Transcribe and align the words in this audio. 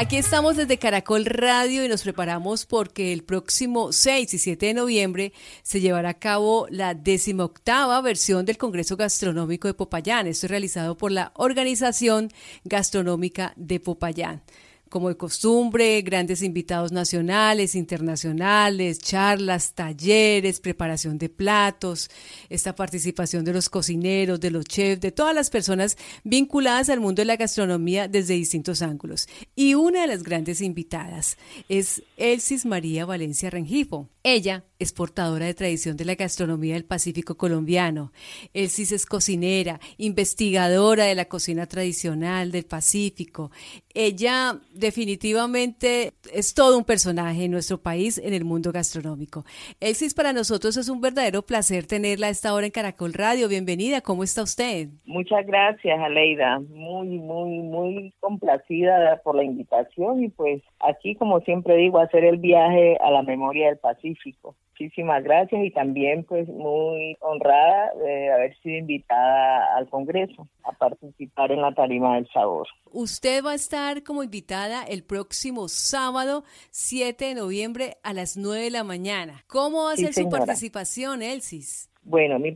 Aquí 0.00 0.16
estamos 0.16 0.56
desde 0.56 0.78
Caracol 0.78 1.26
Radio 1.26 1.84
y 1.84 1.88
nos 1.88 2.02
preparamos 2.02 2.64
porque 2.64 3.12
el 3.12 3.22
próximo 3.22 3.92
6 3.92 4.32
y 4.32 4.38
7 4.38 4.64
de 4.64 4.72
noviembre 4.72 5.34
se 5.62 5.82
llevará 5.82 6.08
a 6.08 6.18
cabo 6.18 6.66
la 6.70 6.94
decimoctava 6.94 8.00
versión 8.00 8.46
del 8.46 8.56
Congreso 8.56 8.96
Gastronómico 8.96 9.68
de 9.68 9.74
Popayán. 9.74 10.26
Esto 10.26 10.46
es 10.46 10.50
realizado 10.50 10.96
por 10.96 11.12
la 11.12 11.32
Organización 11.34 12.30
Gastronómica 12.64 13.52
de 13.56 13.78
Popayán 13.78 14.40
como 14.90 15.08
de 15.08 15.16
costumbre, 15.16 16.02
grandes 16.02 16.42
invitados 16.42 16.92
nacionales, 16.92 17.74
internacionales, 17.74 18.98
charlas, 18.98 19.72
talleres, 19.72 20.60
preparación 20.60 21.16
de 21.16 21.28
platos, 21.28 22.10
esta 22.48 22.74
participación 22.74 23.44
de 23.44 23.52
los 23.52 23.68
cocineros, 23.70 24.40
de 24.40 24.50
los 24.50 24.64
chefs, 24.64 25.00
de 25.00 25.12
todas 25.12 25.34
las 25.34 25.48
personas 25.48 25.96
vinculadas 26.24 26.90
al 26.90 27.00
mundo 27.00 27.20
de 27.20 27.26
la 27.26 27.36
gastronomía 27.36 28.08
desde 28.08 28.34
distintos 28.34 28.82
ángulos. 28.82 29.28
Y 29.54 29.74
una 29.74 30.02
de 30.02 30.08
las 30.08 30.24
grandes 30.24 30.60
invitadas 30.60 31.38
es 31.68 32.02
Elsis 32.16 32.66
María 32.66 33.06
Valencia 33.06 33.48
Rengifo. 33.48 34.08
Ella 34.22 34.64
es 34.78 34.92
portadora 34.92 35.46
de 35.46 35.54
tradición 35.54 35.96
de 35.96 36.04
la 36.04 36.14
gastronomía 36.14 36.74
del 36.74 36.84
Pacífico 36.84 37.36
colombiano. 37.36 38.12
Elsis 38.52 38.92
es 38.92 39.06
cocinera, 39.06 39.80
investigadora 39.98 41.04
de 41.04 41.14
la 41.14 41.26
cocina 41.26 41.66
tradicional 41.66 42.50
del 42.50 42.64
Pacífico. 42.64 43.50
Ella 43.94 44.60
definitivamente 44.80 46.12
es 46.32 46.54
todo 46.54 46.76
un 46.76 46.84
personaje 46.84 47.44
en 47.44 47.52
nuestro 47.52 47.78
país 47.78 48.18
en 48.18 48.34
el 48.34 48.44
mundo 48.44 48.72
gastronómico. 48.72 49.44
Elsis, 49.78 50.14
para 50.14 50.32
nosotros 50.32 50.76
es 50.76 50.88
un 50.88 51.00
verdadero 51.00 51.42
placer 51.42 51.86
tenerla 51.86 52.26
a 52.26 52.30
esta 52.30 52.52
hora 52.52 52.66
en 52.66 52.72
Caracol 52.72 53.12
Radio. 53.12 53.48
Bienvenida, 53.48 54.00
¿cómo 54.00 54.24
está 54.24 54.42
usted? 54.42 54.88
Muchas 55.04 55.46
gracias, 55.46 55.98
Aleida. 56.00 56.58
Muy, 56.60 57.18
muy, 57.18 57.58
muy 57.58 58.14
complacida 58.20 59.20
por 59.22 59.36
la 59.36 59.44
invitación 59.44 60.24
y 60.24 60.28
pues 60.28 60.62
aquí, 60.80 61.14
como 61.14 61.40
siempre 61.40 61.76
digo, 61.76 62.00
hacer 62.00 62.24
el 62.24 62.38
viaje 62.38 62.96
a 63.00 63.10
la 63.10 63.22
memoria 63.22 63.68
del 63.68 63.78
Pacífico 63.78 64.56
muchísimas 64.80 65.22
gracias 65.22 65.62
y 65.62 65.70
también 65.70 66.24
pues 66.24 66.48
muy 66.48 67.16
honrada 67.20 67.92
de 68.02 68.32
haber 68.32 68.56
sido 68.60 68.78
invitada 68.78 69.76
al 69.76 69.88
Congreso 69.88 70.48
a 70.64 70.72
participar 70.72 71.52
en 71.52 71.60
la 71.60 71.72
tarima 71.72 72.14
del 72.14 72.26
sabor. 72.28 72.66
Usted 72.92 73.44
va 73.44 73.52
a 73.52 73.54
estar 73.54 74.02
como 74.02 74.22
invitada 74.22 74.84
el 74.84 75.04
próximo 75.04 75.68
sábado 75.68 76.44
7 76.70 77.26
de 77.26 77.34
noviembre 77.34 77.96
a 78.02 78.14
las 78.14 78.36
9 78.36 78.64
de 78.64 78.70
la 78.70 78.84
mañana. 78.84 79.44
¿Cómo 79.48 79.84
va 79.84 79.92
a 79.92 79.96
ser 79.96 80.14
su 80.14 80.28
participación, 80.30 81.22
Elsis? 81.22 81.90
Bueno, 82.02 82.38
mi 82.38 82.54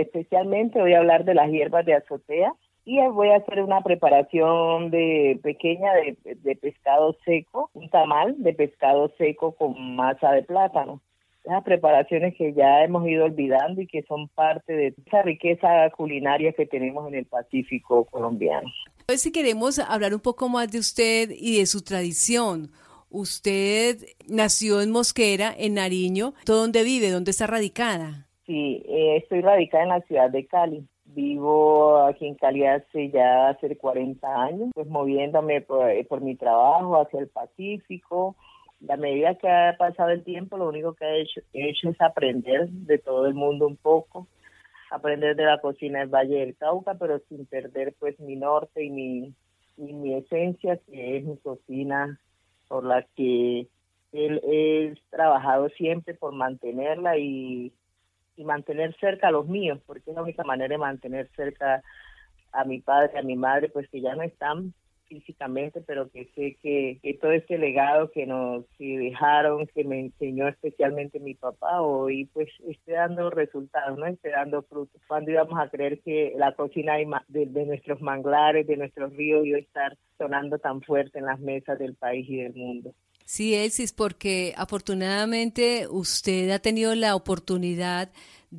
especialmente 0.00 0.80
voy 0.80 0.94
a 0.94 0.98
hablar 0.98 1.24
de 1.24 1.34
las 1.34 1.50
hierbas 1.50 1.84
de 1.84 1.94
azotea 1.94 2.52
y 2.86 2.98
voy 3.08 3.28
a 3.28 3.36
hacer 3.36 3.62
una 3.62 3.82
preparación 3.82 4.90
de 4.90 5.38
pequeña 5.42 5.92
de, 5.94 6.16
de, 6.36 6.56
pescado 6.56 7.14
seco, 7.24 7.68
un 7.74 7.90
tamal 7.90 8.36
de 8.38 8.54
pescado 8.54 9.12
seco 9.18 9.52
con 9.52 9.96
masa 9.96 10.32
de 10.32 10.42
plátano 10.42 11.02
esas 11.46 11.62
preparaciones 11.62 12.34
que 12.36 12.52
ya 12.52 12.82
hemos 12.82 13.06
ido 13.06 13.24
olvidando 13.24 13.80
y 13.80 13.86
que 13.86 14.02
son 14.02 14.28
parte 14.28 14.72
de 14.72 14.94
esa 15.06 15.22
riqueza 15.22 15.90
culinaria 15.96 16.52
que 16.52 16.66
tenemos 16.66 17.06
en 17.08 17.14
el 17.14 17.26
Pacífico 17.26 18.04
colombiano. 18.06 18.68
Pues 19.06 19.22
si 19.22 19.30
queremos 19.30 19.78
hablar 19.78 20.12
un 20.12 20.20
poco 20.20 20.48
más 20.48 20.70
de 20.72 20.80
usted 20.80 21.30
y 21.30 21.58
de 21.58 21.66
su 21.66 21.82
tradición. 21.82 22.70
Usted 23.08 23.98
nació 24.28 24.82
en 24.82 24.90
Mosquera, 24.90 25.54
en 25.56 25.74
Nariño. 25.74 26.34
¿Dónde 26.44 26.82
vive? 26.82 27.10
¿Dónde 27.10 27.30
está 27.30 27.46
radicada? 27.46 28.26
Sí, 28.46 28.82
eh, 28.88 29.16
estoy 29.18 29.40
radicada 29.40 29.84
en 29.84 29.90
la 29.90 30.00
ciudad 30.02 30.30
de 30.30 30.46
Cali. 30.46 30.84
Vivo 31.04 31.98
aquí 31.98 32.26
en 32.26 32.34
Cali 32.34 32.66
hace 32.66 33.10
ya 33.10 33.50
hace 33.50 33.76
40 33.76 34.42
años, 34.42 34.70
pues 34.74 34.88
moviéndome 34.88 35.60
por, 35.60 35.88
por 36.08 36.20
mi 36.20 36.34
trabajo 36.34 37.00
hacia 37.00 37.20
el 37.20 37.28
Pacífico, 37.28 38.34
la 38.80 38.96
medida 38.96 39.36
que 39.36 39.48
ha 39.48 39.76
pasado 39.78 40.10
el 40.10 40.24
tiempo, 40.24 40.56
lo 40.56 40.68
único 40.68 40.94
que 40.94 41.04
he 41.04 41.70
hecho, 41.70 41.88
es 41.90 42.00
aprender 42.00 42.68
de 42.68 42.98
todo 42.98 43.26
el 43.26 43.34
mundo 43.34 43.66
un 43.66 43.76
poco, 43.76 44.28
aprender 44.90 45.36
de 45.36 45.44
la 45.44 45.60
cocina 45.60 46.00
del 46.00 46.08
Valle 46.08 46.40
del 46.40 46.56
Cauca, 46.56 46.94
pero 46.94 47.18
sin 47.28 47.46
perder 47.46 47.94
pues 47.98 48.18
mi 48.20 48.36
norte 48.36 48.84
y 48.84 48.90
mi, 48.90 49.34
mi 49.76 50.14
esencia, 50.14 50.76
que 50.76 51.16
es 51.16 51.24
mi 51.24 51.36
cocina, 51.38 52.18
por 52.68 52.84
la 52.84 53.02
que 53.16 53.68
él, 54.12 54.40
he 54.44 54.94
trabajado 55.10 55.68
siempre 55.70 56.14
por 56.14 56.32
mantenerla 56.32 57.18
y, 57.18 57.72
y 58.36 58.44
mantener 58.44 58.94
cerca 58.98 59.28
a 59.28 59.32
los 59.32 59.46
míos, 59.46 59.80
porque 59.86 60.10
es 60.10 60.16
la 60.16 60.22
única 60.22 60.44
manera 60.44 60.74
de 60.74 60.78
mantener 60.78 61.28
cerca 61.34 61.82
a 62.52 62.64
mi 62.64 62.80
padre, 62.80 63.18
a 63.18 63.22
mi 63.22 63.36
madre, 63.36 63.68
pues 63.68 63.88
que 63.88 64.00
ya 64.00 64.14
no 64.14 64.22
están, 64.22 64.72
físicamente, 65.08 65.80
pero 65.80 66.10
que 66.10 66.28
sé 66.34 66.56
que, 66.62 66.98
todo 67.20 67.32
este 67.32 67.58
legado 67.58 68.10
que 68.10 68.26
nos 68.26 68.64
dejaron, 68.78 69.66
que 69.68 69.84
me 69.84 70.00
enseñó 70.00 70.48
especialmente 70.48 71.20
mi 71.20 71.34
papá, 71.34 71.80
hoy 71.80 72.26
pues 72.26 72.48
esté 72.68 72.92
dando 72.92 73.30
resultados, 73.30 73.98
¿no? 73.98 74.06
Esté 74.06 74.30
dando 74.30 74.62
frutos. 74.62 75.00
Cuando 75.08 75.30
íbamos 75.30 75.58
a 75.58 75.68
creer 75.68 76.00
que 76.00 76.34
la 76.36 76.54
cocina 76.54 76.96
de, 77.28 77.46
de 77.46 77.66
nuestros 77.66 78.00
manglares, 78.00 78.66
de 78.66 78.76
nuestros 78.76 79.14
ríos, 79.14 79.46
iba 79.46 79.58
a 79.58 79.60
estar 79.60 79.96
sonando 80.18 80.58
tan 80.58 80.82
fuerte 80.82 81.18
en 81.18 81.26
las 81.26 81.40
mesas 81.40 81.78
del 81.78 81.94
país 81.94 82.28
y 82.28 82.36
del 82.36 82.54
mundo. 82.54 82.92
Sí, 83.26 83.56
Elsis, 83.56 83.92
porque 83.92 84.54
afortunadamente 84.56 85.88
usted 85.90 86.48
ha 86.50 86.60
tenido 86.60 86.94
la 86.94 87.16
oportunidad 87.16 88.12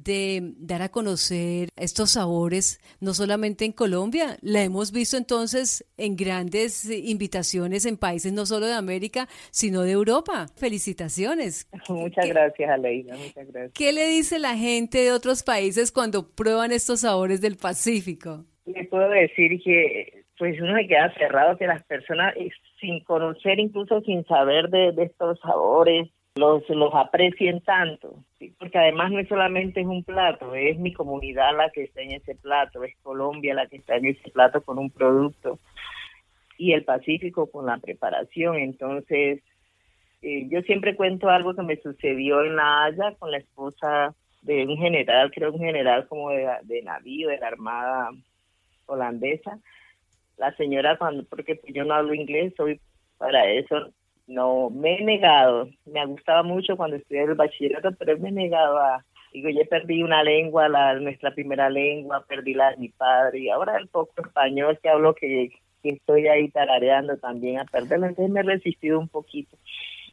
de 0.03 0.53
dar 0.57 0.81
a 0.81 0.89
conocer 0.89 1.69
estos 1.75 2.11
sabores, 2.11 2.79
no 2.99 3.13
solamente 3.13 3.65
en 3.65 3.71
Colombia, 3.71 4.37
la 4.41 4.63
hemos 4.63 4.91
visto 4.91 5.17
entonces 5.17 5.85
en 5.97 6.15
grandes 6.15 6.89
invitaciones 6.89 7.85
en 7.85 7.97
países 7.97 8.33
no 8.33 8.45
solo 8.45 8.65
de 8.65 8.73
América, 8.73 9.27
sino 9.51 9.81
de 9.81 9.91
Europa. 9.91 10.47
Felicitaciones. 10.55 11.67
Muchas 11.89 12.27
gracias, 12.27 12.69
Aleida. 12.69 13.15
Muchas 13.15 13.47
gracias. 13.47 13.73
¿Qué 13.73 13.93
le 13.93 14.07
dice 14.07 14.39
la 14.39 14.55
gente 14.55 14.99
de 14.99 15.11
otros 15.11 15.43
países 15.43 15.91
cuando 15.91 16.29
prueban 16.29 16.71
estos 16.71 17.01
sabores 17.01 17.41
del 17.41 17.57
Pacífico? 17.57 18.45
Le 18.65 18.85
puedo 18.85 19.09
decir 19.09 19.61
que 19.63 20.25
pues 20.37 20.59
uno 20.61 20.75
se 20.77 20.87
queda 20.87 21.11
cerrado 21.15 21.57
que 21.57 21.65
las 21.65 21.83
personas 21.83 22.35
sin 22.79 23.03
conocer, 23.03 23.59
incluso 23.59 24.01
sin 24.01 24.23
saber 24.25 24.69
de 24.69 24.93
estos 25.03 25.39
sabores, 25.39 26.09
los, 26.37 26.67
los 26.69 26.93
aprecien 26.93 27.61
tanto, 27.61 28.15
porque 28.59 28.77
además 28.77 29.11
no 29.11 29.19
es 29.19 29.27
solamente 29.27 29.81
es 29.81 29.87
un 29.87 30.03
plato, 30.03 30.55
es 30.55 30.77
mi 30.77 30.93
comunidad 30.93 31.55
la 31.55 31.69
que 31.69 31.83
está 31.83 32.01
en 32.01 32.11
ese 32.11 32.35
plato, 32.35 32.83
es 32.83 32.95
Colombia 33.03 33.53
la 33.53 33.67
que 33.67 33.77
está 33.77 33.95
en 33.95 34.05
ese 34.05 34.29
plato 34.31 34.61
con 34.61 34.77
un 34.77 34.89
producto 34.89 35.59
y 36.57 36.73
el 36.73 36.83
Pacífico 36.83 37.51
con 37.51 37.65
la 37.65 37.77
preparación. 37.77 38.57
Entonces, 38.57 39.41
eh, 40.21 40.47
yo 40.49 40.61
siempre 40.61 40.95
cuento 40.95 41.29
algo 41.29 41.55
que 41.55 41.61
me 41.61 41.77
sucedió 41.77 42.43
en 42.43 42.55
La 42.55 42.85
Haya 42.85 43.15
con 43.19 43.31
la 43.31 43.37
esposa 43.37 44.15
de 44.41 44.65
un 44.65 44.77
general, 44.77 45.31
creo 45.31 45.51
un 45.51 45.59
general 45.59 46.07
como 46.07 46.31
de, 46.31 46.47
de 46.63 46.81
navío 46.81 47.29
de 47.29 47.37
la 47.37 47.47
Armada 47.47 48.09
holandesa. 48.85 49.59
La 50.37 50.55
señora, 50.55 50.97
cuando 50.97 51.23
porque 51.25 51.59
yo 51.67 51.83
no 51.83 51.93
hablo 51.93 52.13
inglés, 52.13 52.53
soy 52.55 52.79
para 53.17 53.49
eso 53.49 53.91
no, 54.27 54.69
me 54.69 54.97
he 54.97 55.03
negado, 55.03 55.69
me 55.85 56.05
gustaba 56.05 56.43
mucho 56.43 56.75
cuando 56.75 56.97
estudié 56.97 57.23
el 57.23 57.35
bachillerato, 57.35 57.91
pero 57.97 58.17
me 58.19 58.29
he 58.29 58.31
negado 58.33 58.77
a, 58.77 59.05
digo, 59.33 59.49
ya 59.49 59.63
perdí 59.69 60.03
una 60.03 60.21
lengua, 60.21 60.67
la 60.67 60.99
nuestra 60.99 61.33
primera 61.33 61.69
lengua, 61.69 62.25
perdí 62.27 62.53
la 62.53 62.71
de 62.71 62.77
mi 62.77 62.89
padre, 62.89 63.39
y 63.39 63.49
ahora 63.49 63.77
el 63.77 63.87
poco 63.87 64.21
español 64.21 64.77
que 64.81 64.89
hablo 64.89 65.15
que, 65.15 65.51
estoy 65.83 66.27
ahí 66.27 66.49
tarareando 66.49 67.17
también 67.17 67.59
a 67.59 67.65
perderlo, 67.65 68.07
entonces 68.07 68.33
me 68.33 68.41
he 68.41 68.43
resistido 68.43 68.99
un 68.99 69.07
poquito. 69.07 69.55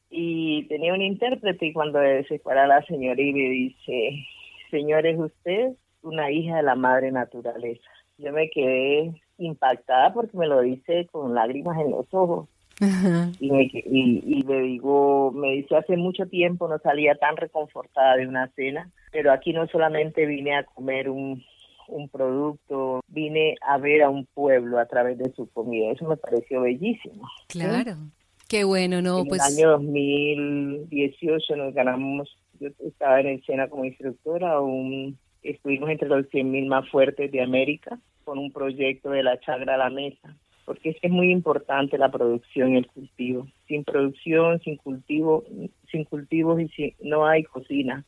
Y 0.08 0.68
tenía 0.68 0.94
un 0.94 1.02
intérprete 1.02 1.66
y 1.66 1.72
cuando 1.72 1.98
se 2.28 2.38
para 2.38 2.68
la 2.68 2.80
señora 2.82 3.20
y 3.20 3.32
me 3.32 3.48
dice, 3.48 4.24
señores, 4.70 5.18
usted 5.18 5.72
una 6.02 6.30
hija 6.30 6.58
de 6.58 6.62
la 6.62 6.76
madre 6.76 7.10
naturaleza. 7.10 7.90
Yo 8.18 8.30
me 8.32 8.50
quedé 8.50 9.20
impactada 9.38 10.12
porque 10.12 10.36
me 10.36 10.46
lo 10.46 10.60
dice 10.60 11.08
con 11.10 11.34
lágrimas 11.34 11.76
en 11.80 11.90
los 11.90 12.06
ojos 12.12 12.48
y, 12.80 13.50
me, 13.50 13.70
y, 13.72 14.42
le 14.42 14.60
digo, 14.62 15.32
me 15.32 15.52
dice, 15.52 15.76
hace 15.76 15.96
mucho 15.96 16.26
tiempo 16.26 16.68
no 16.68 16.78
salía 16.78 17.14
tan 17.14 17.36
reconfortada 17.36 18.16
de 18.16 18.26
una 18.26 18.48
cena, 18.56 18.90
pero 19.12 19.32
aquí 19.32 19.52
no 19.52 19.66
solamente 19.68 20.26
vine 20.26 20.56
a 20.56 20.64
comer 20.64 21.08
un, 21.08 21.42
un 21.88 22.08
producto, 22.08 23.00
vine 23.08 23.54
a 23.62 23.78
ver 23.78 24.02
a 24.02 24.10
un 24.10 24.26
pueblo 24.26 24.78
a 24.78 24.86
través 24.86 25.18
de 25.18 25.32
su 25.34 25.48
comida. 25.50 25.92
Eso 25.92 26.06
me 26.08 26.16
pareció 26.16 26.62
bellísimo. 26.62 27.28
Claro. 27.48 27.96
Qué 28.48 28.64
bueno, 28.64 29.00
¿no? 29.00 29.20
En 29.20 29.26
pues... 29.26 29.40
el 29.48 29.58
año 29.58 29.70
2018 29.72 31.56
nos 31.56 31.74
ganamos, 31.74 32.36
yo 32.60 32.68
estaba 32.86 33.20
en 33.20 33.28
escena 33.28 33.68
como 33.68 33.84
instructora, 33.84 34.60
un, 34.60 35.18
estuvimos 35.42 35.90
entre 35.90 36.08
los 36.08 36.26
100.000 36.26 36.66
más 36.66 36.88
fuertes 36.90 37.30
de 37.30 37.42
América 37.42 37.98
con 38.24 38.38
un 38.38 38.50
proyecto 38.52 39.10
de 39.10 39.22
la 39.22 39.38
chagra 39.40 39.74
a 39.74 39.78
la 39.78 39.90
mesa 39.90 40.36
porque 40.64 40.96
es 41.00 41.10
muy 41.10 41.30
importante 41.30 41.98
la 41.98 42.10
producción 42.10 42.74
y 42.74 42.78
el 42.78 42.86
cultivo. 42.86 43.46
Sin 43.68 43.84
producción, 43.84 44.60
sin 44.60 44.76
cultivo, 44.76 45.44
sin 45.90 46.04
cultivos 46.04 46.60
y 46.60 46.68
sin, 46.68 46.94
no 47.02 47.26
hay 47.26 47.44
cocina. 47.44 48.04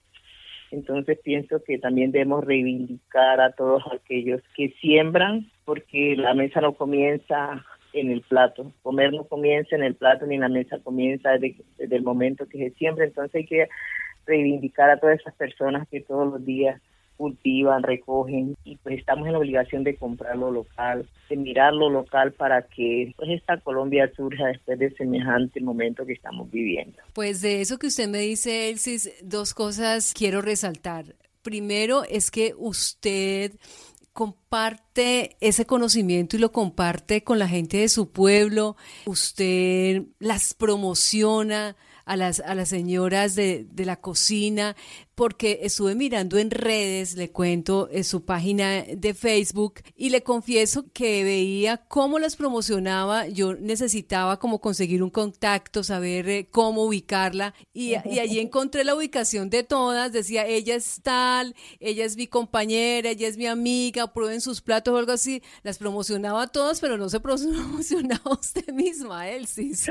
Entonces 0.70 1.18
pienso 1.22 1.62
que 1.62 1.78
también 1.78 2.12
debemos 2.12 2.44
reivindicar 2.44 3.40
a 3.40 3.52
todos 3.52 3.82
aquellos 3.92 4.42
que 4.56 4.70
siembran, 4.80 5.50
porque 5.64 6.16
la 6.16 6.34
mesa 6.34 6.60
no 6.60 6.74
comienza 6.74 7.64
en 7.92 8.10
el 8.10 8.22
plato. 8.22 8.72
Comer 8.82 9.12
no 9.12 9.24
comienza 9.24 9.76
en 9.76 9.84
el 9.84 9.94
plato 9.94 10.26
ni 10.26 10.38
la 10.38 10.48
mesa, 10.48 10.78
comienza 10.82 11.32
desde, 11.32 11.56
desde 11.78 11.96
el 11.96 12.02
momento 12.02 12.48
que 12.48 12.58
se 12.58 12.70
siembra. 12.76 13.04
Entonces 13.04 13.34
hay 13.34 13.46
que 13.46 13.68
reivindicar 14.26 14.90
a 14.90 14.98
todas 14.98 15.20
esas 15.20 15.34
personas 15.34 15.86
que 15.88 16.00
todos 16.00 16.32
los 16.32 16.44
días 16.44 16.80
cultivan, 17.16 17.82
recogen 17.82 18.56
y 18.64 18.76
pues 18.76 18.98
estamos 18.98 19.26
en 19.26 19.32
la 19.32 19.38
obligación 19.38 19.84
de 19.84 19.96
comprar 19.96 20.36
lo 20.36 20.50
local, 20.50 21.08
de 21.28 21.36
mirar 21.36 21.72
lo 21.72 21.90
local 21.90 22.32
para 22.32 22.62
que 22.62 23.12
pues 23.16 23.30
esta 23.30 23.58
Colombia 23.60 24.10
surja 24.16 24.46
después 24.46 24.78
de 24.78 24.90
semejante 24.92 25.60
momento 25.60 26.06
que 26.06 26.12
estamos 26.12 26.50
viviendo. 26.50 26.98
Pues 27.12 27.42
de 27.42 27.60
eso 27.60 27.78
que 27.78 27.88
usted 27.88 28.08
me 28.08 28.18
dice, 28.18 28.70
Elsis, 28.70 29.10
dos 29.22 29.54
cosas 29.54 30.14
quiero 30.16 30.42
resaltar. 30.42 31.14
Primero 31.42 32.02
es 32.04 32.30
que 32.30 32.54
usted 32.56 33.52
comparte 34.16 35.36
ese 35.40 35.66
conocimiento 35.66 36.36
y 36.36 36.38
lo 36.38 36.50
comparte 36.50 37.22
con 37.22 37.38
la 37.38 37.46
gente 37.46 37.76
de 37.76 37.88
su 37.90 38.10
pueblo, 38.10 38.76
usted 39.04 40.04
las 40.18 40.54
promociona, 40.54 41.76
a 42.06 42.16
las, 42.16 42.40
a 42.40 42.54
las 42.54 42.68
señoras 42.68 43.34
de, 43.34 43.66
de 43.70 43.84
la 43.84 44.00
cocina, 44.00 44.76
porque 45.16 45.60
estuve 45.62 45.94
mirando 45.94 46.38
en 46.38 46.50
redes, 46.50 47.16
le 47.16 47.30
cuento, 47.30 47.88
en 47.90 48.04
su 48.04 48.24
página 48.24 48.82
de 48.82 49.14
Facebook 49.14 49.80
y 49.96 50.10
le 50.10 50.22
confieso 50.22 50.84
que 50.92 51.24
veía 51.24 51.78
cómo 51.88 52.18
las 52.18 52.36
promocionaba. 52.36 53.26
Yo 53.26 53.54
necesitaba 53.54 54.38
como 54.38 54.60
conseguir 54.60 55.02
un 55.02 55.10
contacto, 55.10 55.82
saber 55.82 56.28
eh, 56.28 56.48
cómo 56.50 56.84
ubicarla 56.84 57.54
y, 57.72 57.94
y, 58.04 58.18
allí 58.20 58.38
encontré 58.38 58.84
la 58.84 58.94
ubicación 58.94 59.48
de 59.48 59.64
todas. 59.64 60.12
Decía, 60.12 60.46
ella 60.46 60.76
es 60.76 61.00
tal, 61.02 61.56
ella 61.80 62.04
es 62.04 62.16
mi 62.16 62.26
compañera, 62.26 63.10
ella 63.10 63.26
es 63.26 63.38
mi 63.38 63.46
amiga, 63.46 64.12
prueben 64.12 64.42
sus 64.42 64.60
platos 64.60 64.94
o 64.94 64.98
algo 64.98 65.12
así. 65.12 65.42
Las 65.62 65.78
promocionaba 65.78 66.42
a 66.42 66.46
todas, 66.46 66.78
pero 66.78 66.98
no 66.98 67.08
se 67.08 67.20
promocionaba 67.26 68.32
usted 68.38 68.70
misma, 68.72 69.28
Elsis. 69.30 69.90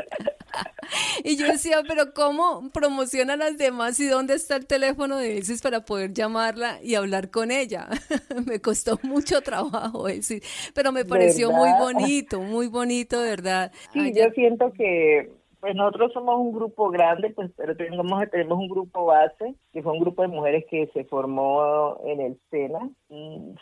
y 1.23 1.37
yo 1.37 1.47
decía, 1.47 1.77
pero 1.87 2.13
¿cómo 2.13 2.69
promociona 2.73 3.33
a 3.33 3.37
las 3.37 3.57
demás 3.57 3.99
y 3.99 4.07
dónde 4.07 4.35
está 4.35 4.55
el 4.55 4.67
teléfono 4.67 5.17
de 5.17 5.37
Elsis 5.37 5.61
para 5.61 5.85
poder 5.85 6.13
llamarla 6.13 6.79
y 6.81 6.95
hablar 6.95 7.31
con 7.31 7.51
ella? 7.51 7.87
me 8.45 8.59
costó 8.61 8.99
mucho 9.03 9.41
trabajo, 9.41 10.07
Elsis, 10.07 10.71
pero 10.73 10.91
me 10.91 11.05
pareció 11.05 11.51
muy 11.51 11.69
bonito, 11.79 12.39
muy 12.41 12.67
bonito, 12.67 13.19
¿verdad? 13.21 13.71
Sí, 13.93 14.13
yo 14.13 14.25
siento 14.33 14.71
que 14.73 15.31
pues 15.65 15.75
nosotros 15.75 16.13
somos 16.13 16.37
un 16.37 16.51
grupo 16.53 16.91
grande, 16.91 17.31
pues 17.31 17.51
pero 17.57 17.75
tenemos, 17.75 18.29
tenemos 18.29 18.59
un 18.59 18.69
grupo 18.69 19.05
base, 19.05 19.55
que 19.73 19.81
fue 19.81 19.93
un 19.93 19.99
grupo 19.99 20.21
de 20.21 20.27
mujeres 20.27 20.63
que 20.69 20.85
se 20.93 21.05
formó 21.05 21.97
en 22.05 22.21
el 22.21 22.39
SENA. 22.51 22.91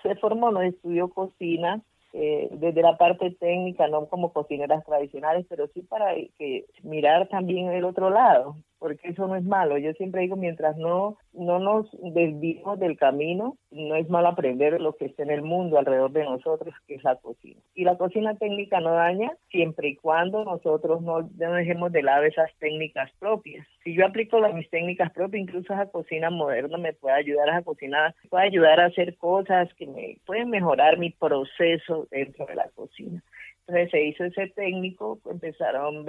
Se 0.01 0.13
formó, 0.16 0.51
nos 0.51 0.66
estudió 0.66 1.07
cocina, 1.07 1.81
eh, 2.13 2.48
desde 2.51 2.81
la 2.83 2.95
parte 2.98 3.31
técnica, 3.31 3.88
no 3.88 4.06
como 4.07 4.31
cocineras 4.31 4.86
tradicionales, 4.86 5.45
pero 5.50 5.68
sí 5.74 5.81
para 5.81 6.13
que 6.38 6.65
mirar 6.83 7.27
también 7.27 7.69
el 7.71 7.86
otro 7.86 8.12
lado, 8.12 8.56
porque 8.83 9.07
eso 9.07 9.30
no 9.30 9.38
es 9.38 9.45
malo. 9.45 9.77
Yo 9.77 9.94
siempre 9.94 10.24
digo, 10.24 10.35
mientras 10.35 10.75
no, 10.75 11.18
no 11.31 11.57
nos 11.57 11.89
desviemos 12.01 12.77
del 12.81 12.97
camino, 12.97 13.56
no 13.71 13.95
es 13.95 14.09
malo 14.09 14.27
aprender 14.27 14.81
lo 14.81 14.97
que 14.97 15.06
está 15.06 15.24
en 15.24 15.31
el 15.31 15.41
mundo 15.41 15.80
alrededor 15.80 16.12
de 16.12 16.25
nosotros, 16.25 16.75
que 16.85 16.95
es 16.95 17.03
la 17.06 17.15
cocina. 17.15 17.62
Y 17.75 17.85
la 17.85 17.97
cocina 17.97 18.35
técnica 18.35 18.81
no 18.81 18.91
daña 18.91 19.31
siempre 19.50 19.88
y 19.88 19.95
cuando 19.95 20.44
nosotros 20.44 21.01
no, 21.01 21.21
dejemos 21.21 21.94
de 21.94 22.03
lado 22.03 22.24
esas 22.24 22.51
técnicas 22.59 23.09
propias. 23.19 23.65
Si 23.85 23.95
yo 23.95 24.06
aplico 24.06 24.41
las, 24.41 24.53
mis 24.53 24.69
técnicas 24.69 25.13
propias, 25.13 25.44
incluso 25.44 25.71
esa 25.71 25.89
cocina 25.89 26.30
moderna 26.30 26.77
me 26.77 26.91
puede 26.91 27.15
ayudar 27.15 27.51
a 27.51 27.62
cocinar, 27.62 28.13
me 28.25 28.30
puede 28.31 28.47
ayudar 28.47 28.81
a 28.81 28.88
hacer 28.88 29.15
cosas 29.15 29.74
que 29.75 29.88
me 29.88 30.18
pueden 30.25 30.50
mejorar 30.50 30.97
mi 30.97 31.09
proceso 31.09 32.06
dentro 32.12 32.45
de 32.47 32.56
la 32.56 32.68
cocina. 32.75 33.24
Entonces 33.68 33.92
se 33.92 34.04
hizo 34.04 34.25
ese 34.25 34.48
técnico, 34.48 35.19
empezaron 35.30 36.06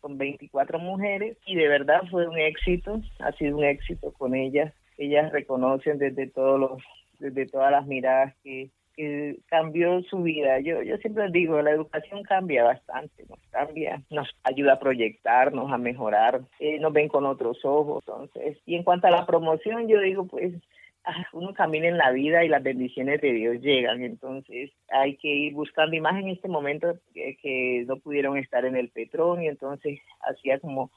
con 0.00 0.18
24 0.18 0.78
mujeres 0.80 1.36
y 1.46 1.54
de 1.54 1.68
verdad 1.68 2.02
fue 2.10 2.26
un 2.26 2.38
éxito, 2.38 3.00
ha 3.20 3.30
sido 3.32 3.58
un 3.58 3.64
éxito 3.64 4.12
con 4.12 4.34
ellas. 4.34 4.72
Ellas 4.98 5.30
reconocen 5.30 5.98
desde 5.98 6.26
todos 6.26 6.58
los, 6.58 6.82
desde 7.20 7.46
todas 7.46 7.70
las 7.70 7.86
miradas 7.86 8.34
que, 8.42 8.70
cambió 9.46 10.02
su 10.02 10.22
vida. 10.22 10.60
Yo, 10.60 10.82
yo 10.82 10.98
siempre 10.98 11.30
digo, 11.30 11.62
la 11.62 11.70
educación 11.70 12.22
cambia 12.22 12.64
bastante, 12.64 13.24
nos 13.30 13.38
cambia, 13.48 14.02
nos 14.10 14.28
ayuda 14.42 14.74
a 14.74 14.78
proyectarnos, 14.78 15.72
a 15.72 15.78
mejorar, 15.78 16.42
eh, 16.58 16.78
nos 16.78 16.92
ven 16.92 17.08
con 17.08 17.24
otros 17.24 17.64
ojos. 17.64 18.04
Entonces, 18.06 18.58
y 18.66 18.74
en 18.74 18.82
cuanto 18.82 19.06
a 19.06 19.10
la 19.10 19.24
promoción, 19.24 19.88
yo 19.88 19.98
digo, 20.00 20.26
pues 20.26 20.52
uno 21.32 21.54
camina 21.54 21.88
en 21.88 21.98
la 21.98 22.10
vida 22.10 22.44
y 22.44 22.48
las 22.48 22.62
bendiciones 22.62 23.20
de 23.20 23.32
Dios 23.32 23.60
llegan, 23.60 24.02
entonces 24.02 24.70
hay 24.90 25.16
que 25.16 25.28
ir 25.28 25.54
buscando, 25.54 25.96
y 25.96 25.98
en 25.98 26.28
este 26.28 26.48
momento 26.48 26.98
que, 27.14 27.84
no 27.86 27.96
pudieron 27.98 28.36
estar 28.36 28.64
en 28.64 28.76
el 28.76 28.90
Petrón, 28.90 29.42
y 29.42 29.48
entonces 29.48 29.98
hacía 30.20 30.58
como 30.60 30.90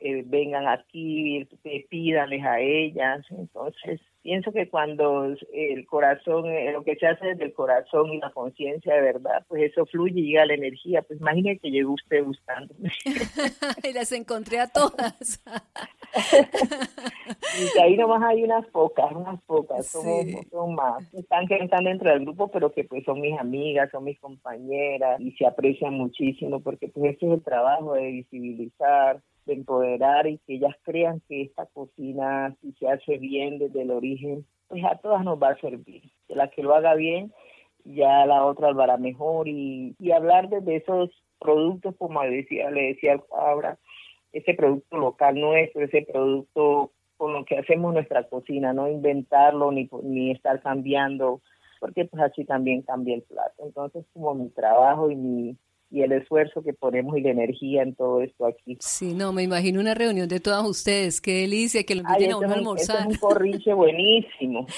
eh, 0.00 0.22
vengan 0.26 0.68
aquí, 0.68 1.48
pídanles 1.88 2.44
a 2.44 2.60
ellas, 2.60 3.24
entonces 3.30 4.00
pienso 4.22 4.52
que 4.52 4.68
cuando 4.68 5.24
el 5.52 5.86
corazón, 5.86 6.46
eh, 6.46 6.72
lo 6.72 6.82
que 6.82 6.96
se 6.96 7.06
hace 7.06 7.26
desde 7.26 7.44
el 7.44 7.52
corazón 7.52 8.12
y 8.12 8.18
la 8.18 8.30
conciencia 8.30 8.94
de 8.94 9.00
verdad, 9.00 9.44
pues 9.48 9.70
eso 9.70 9.86
fluye 9.86 10.20
y 10.20 10.28
llega 10.28 10.46
la 10.46 10.54
energía, 10.54 11.02
pues 11.02 11.20
imagínese 11.20 11.60
que 11.60 11.70
llegó 11.70 11.92
usted 11.92 12.24
buscándome. 12.24 12.90
y 13.84 13.92
las 13.92 14.12
encontré 14.12 14.60
a 14.60 14.68
todas. 14.68 15.42
y 17.76 17.78
ahí 17.80 17.96
nomás 17.96 18.22
hay 18.22 18.42
unas 18.42 18.66
pocas, 18.66 19.10
unas 19.12 19.40
pocas, 19.42 19.86
son, 19.86 20.74
más. 20.74 21.14
Están 21.14 21.46
que 21.46 21.56
están 21.56 21.84
dentro 21.84 22.10
del 22.10 22.20
grupo, 22.20 22.50
pero 22.50 22.72
que 22.72 22.84
pues 22.84 23.04
son 23.04 23.20
mis 23.20 23.38
amigas, 23.38 23.90
son 23.90 24.04
mis 24.04 24.18
compañeras 24.18 25.20
y 25.20 25.32
se 25.32 25.46
aprecian 25.46 25.94
muchísimo 25.94 26.60
porque 26.60 26.88
pues 26.88 27.16
ese 27.16 27.26
es 27.26 27.32
el 27.32 27.42
trabajo 27.42 27.94
de 27.94 28.10
visibilizar, 28.10 29.20
de 29.48 29.54
empoderar 29.54 30.26
y 30.26 30.38
que 30.38 30.54
ellas 30.54 30.76
crean 30.82 31.20
que 31.28 31.42
esta 31.42 31.66
cocina, 31.66 32.54
si 32.60 32.72
se 32.74 32.88
hace 32.88 33.18
bien 33.18 33.58
desde 33.58 33.82
el 33.82 33.90
origen, 33.90 34.46
pues 34.68 34.84
a 34.84 34.96
todas 34.98 35.24
nos 35.24 35.42
va 35.42 35.48
a 35.50 35.60
servir. 35.60 36.02
Que 36.28 36.36
la 36.36 36.48
que 36.48 36.62
lo 36.62 36.74
haga 36.74 36.94
bien, 36.94 37.32
ya 37.84 38.26
la 38.26 38.44
otra 38.44 38.70
lo 38.70 38.82
hará 38.82 38.98
mejor 38.98 39.48
y, 39.48 39.96
y 39.98 40.12
hablar 40.12 40.48
de 40.48 40.76
esos 40.76 41.10
productos, 41.40 41.96
como 41.96 42.22
decía, 42.22 42.70
le 42.70 42.88
decía 42.88 43.20
ahora, 43.32 43.78
ese 44.32 44.54
producto 44.54 44.98
local 44.98 45.40
nuestro, 45.40 45.82
ese 45.82 46.02
producto 46.02 46.92
con 47.16 47.32
lo 47.32 47.44
que 47.44 47.58
hacemos 47.58 47.92
nuestra 47.92 48.24
cocina, 48.24 48.72
no 48.72 48.88
inventarlo 48.88 49.72
ni, 49.72 49.88
ni 50.02 50.30
estar 50.30 50.60
cambiando, 50.62 51.40
porque 51.80 52.04
pues 52.04 52.22
así 52.22 52.44
también 52.44 52.82
cambia 52.82 53.14
el 53.14 53.22
plato. 53.22 53.64
Entonces, 53.64 54.04
como 54.12 54.34
mi 54.34 54.50
trabajo 54.50 55.10
y 55.10 55.16
mi 55.16 55.56
y 55.90 56.02
el 56.02 56.12
esfuerzo 56.12 56.62
que 56.62 56.72
ponemos 56.72 57.16
y 57.16 57.22
la 57.22 57.30
energía 57.30 57.82
en 57.82 57.94
todo 57.94 58.20
esto 58.20 58.46
aquí. 58.46 58.76
Sí, 58.80 59.14
no, 59.14 59.32
me 59.32 59.42
imagino 59.42 59.80
una 59.80 59.94
reunión 59.94 60.28
de 60.28 60.40
todas 60.40 60.64
ustedes, 60.66 61.20
qué 61.20 61.40
delicia, 61.42 61.84
que 61.84 61.94
lo 61.94 62.02
inviten 62.02 62.32
a 62.32 62.36
uno 62.38 62.50
a 62.50 62.54
almorzar. 62.54 63.00
Es 63.00 63.06
un 63.06 63.14
corriche 63.16 63.72
buenísimo. 63.72 64.66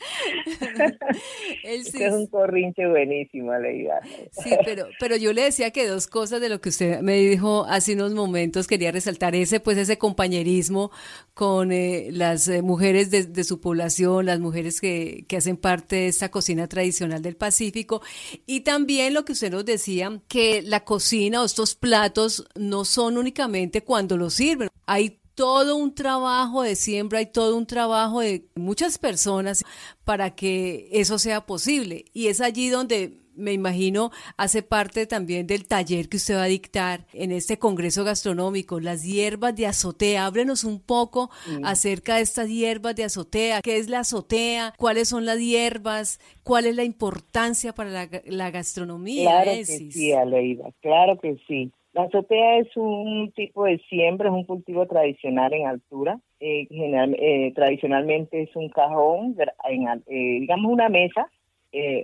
es 1.64 1.94
un 1.94 2.26
corrinche 2.26 2.86
buenísimo, 2.86 3.54
Leida. 3.56 4.00
Sí, 4.32 4.50
pero, 4.64 4.86
pero 4.98 5.16
yo 5.16 5.32
le 5.32 5.42
decía 5.42 5.70
que 5.70 5.86
dos 5.86 6.06
cosas 6.06 6.40
de 6.40 6.48
lo 6.48 6.60
que 6.60 6.70
usted 6.70 7.00
me 7.00 7.16
dijo 7.16 7.64
hace 7.68 7.94
unos 7.94 8.14
momentos 8.14 8.66
quería 8.66 8.92
resaltar 8.92 9.34
ese, 9.34 9.60
pues 9.60 9.78
ese 9.78 9.98
compañerismo 9.98 10.90
con 11.34 11.72
eh, 11.72 12.08
las 12.12 12.48
eh, 12.48 12.62
mujeres 12.62 13.10
de, 13.10 13.44
su 13.44 13.60
población, 13.60 14.26
las 14.26 14.40
mujeres 14.40 14.80
que, 14.80 15.24
que 15.26 15.36
hacen 15.36 15.56
parte 15.56 15.96
de 15.96 16.08
esta 16.08 16.30
cocina 16.30 16.68
tradicional 16.68 17.22
del 17.22 17.36
Pacífico 17.36 18.02
y 18.46 18.60
también 18.60 19.14
lo 19.14 19.24
que 19.24 19.32
usted 19.32 19.50
nos 19.50 19.64
decía, 19.64 20.20
que 20.28 20.62
la 20.62 20.84
cocina 20.84 21.42
o 21.42 21.44
estos 21.44 21.74
platos 21.74 22.46
no 22.54 22.84
son 22.84 23.16
únicamente 23.16 23.82
cuando 23.82 24.16
los 24.16 24.34
sirven. 24.34 24.68
Hay 24.86 25.19
todo 25.40 25.74
un 25.74 25.94
trabajo 25.94 26.60
de 26.60 26.76
siembra 26.76 27.22
y 27.22 27.26
todo 27.26 27.56
un 27.56 27.64
trabajo 27.64 28.20
de 28.20 28.44
muchas 28.56 28.98
personas 28.98 29.64
para 30.04 30.34
que 30.34 30.90
eso 30.92 31.18
sea 31.18 31.46
posible. 31.46 32.04
Y 32.12 32.26
es 32.26 32.42
allí 32.42 32.68
donde 32.68 33.16
me 33.36 33.54
imagino 33.54 34.10
hace 34.36 34.62
parte 34.62 35.06
también 35.06 35.46
del 35.46 35.66
taller 35.66 36.10
que 36.10 36.18
usted 36.18 36.34
va 36.34 36.42
a 36.42 36.46
dictar 36.46 37.06
en 37.14 37.32
este 37.32 37.58
Congreso 37.58 38.04
Gastronómico, 38.04 38.80
las 38.80 39.02
hierbas 39.02 39.56
de 39.56 39.66
azotea. 39.66 40.26
Háblenos 40.26 40.62
un 40.62 40.78
poco 40.78 41.30
acerca 41.64 42.16
de 42.16 42.20
estas 42.20 42.50
hierbas 42.50 42.94
de 42.94 43.04
azotea. 43.04 43.62
¿Qué 43.62 43.78
es 43.78 43.88
la 43.88 44.00
azotea? 44.00 44.74
¿Cuáles 44.76 45.08
son 45.08 45.24
las 45.24 45.38
hierbas? 45.38 46.20
¿Cuál 46.42 46.66
es 46.66 46.76
la 46.76 46.84
importancia 46.84 47.72
para 47.72 48.10
la, 48.26 48.50
gastronomía? 48.50 49.22
Claro 49.22 49.52
que 49.52 49.64
sí, 49.64 50.12
Aleida, 50.12 50.70
claro 50.82 51.18
que 51.18 51.38
sí. 51.48 51.72
La 51.92 52.02
azotea 52.04 52.58
es 52.58 52.76
un 52.76 53.32
tipo 53.32 53.64
de 53.64 53.78
siembra, 53.88 54.28
es 54.28 54.34
un 54.34 54.44
cultivo 54.44 54.86
tradicional 54.86 55.52
en 55.52 55.66
altura. 55.66 56.20
Eh, 56.38 56.68
eh, 56.70 57.52
tradicionalmente 57.54 58.42
es 58.42 58.54
un 58.54 58.68
cajón, 58.68 59.36
eh, 59.38 60.38
digamos 60.40 60.72
una 60.72 60.88
mesa 60.88 61.28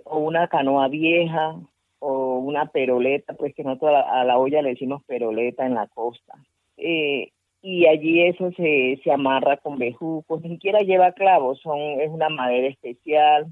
o 0.04 0.18
una 0.18 0.48
canoa 0.48 0.88
vieja 0.88 1.56
o 2.00 2.38
una 2.38 2.66
peroleta, 2.66 3.34
pues 3.34 3.54
que 3.54 3.64
nosotros 3.64 3.92
a 4.06 4.24
la, 4.24 4.38
olla 4.38 4.62
le 4.62 4.70
decimos 4.70 5.04
peroleta 5.04 5.64
en 5.66 5.74
la 5.74 5.86
costa. 5.88 6.34
y 6.76 7.86
allí 7.86 8.22
eso 8.22 8.52
se, 8.52 9.00
se 9.02 9.10
amarra 9.10 9.56
con 9.56 9.78
bejucos, 9.78 10.42
ni 10.42 10.50
siquiera 10.50 10.80
lleva 10.80 11.12
clavos, 11.12 11.60
son, 11.60 11.78
es 12.00 12.10
una 12.10 12.28
madera 12.28 12.68
especial, 12.68 13.46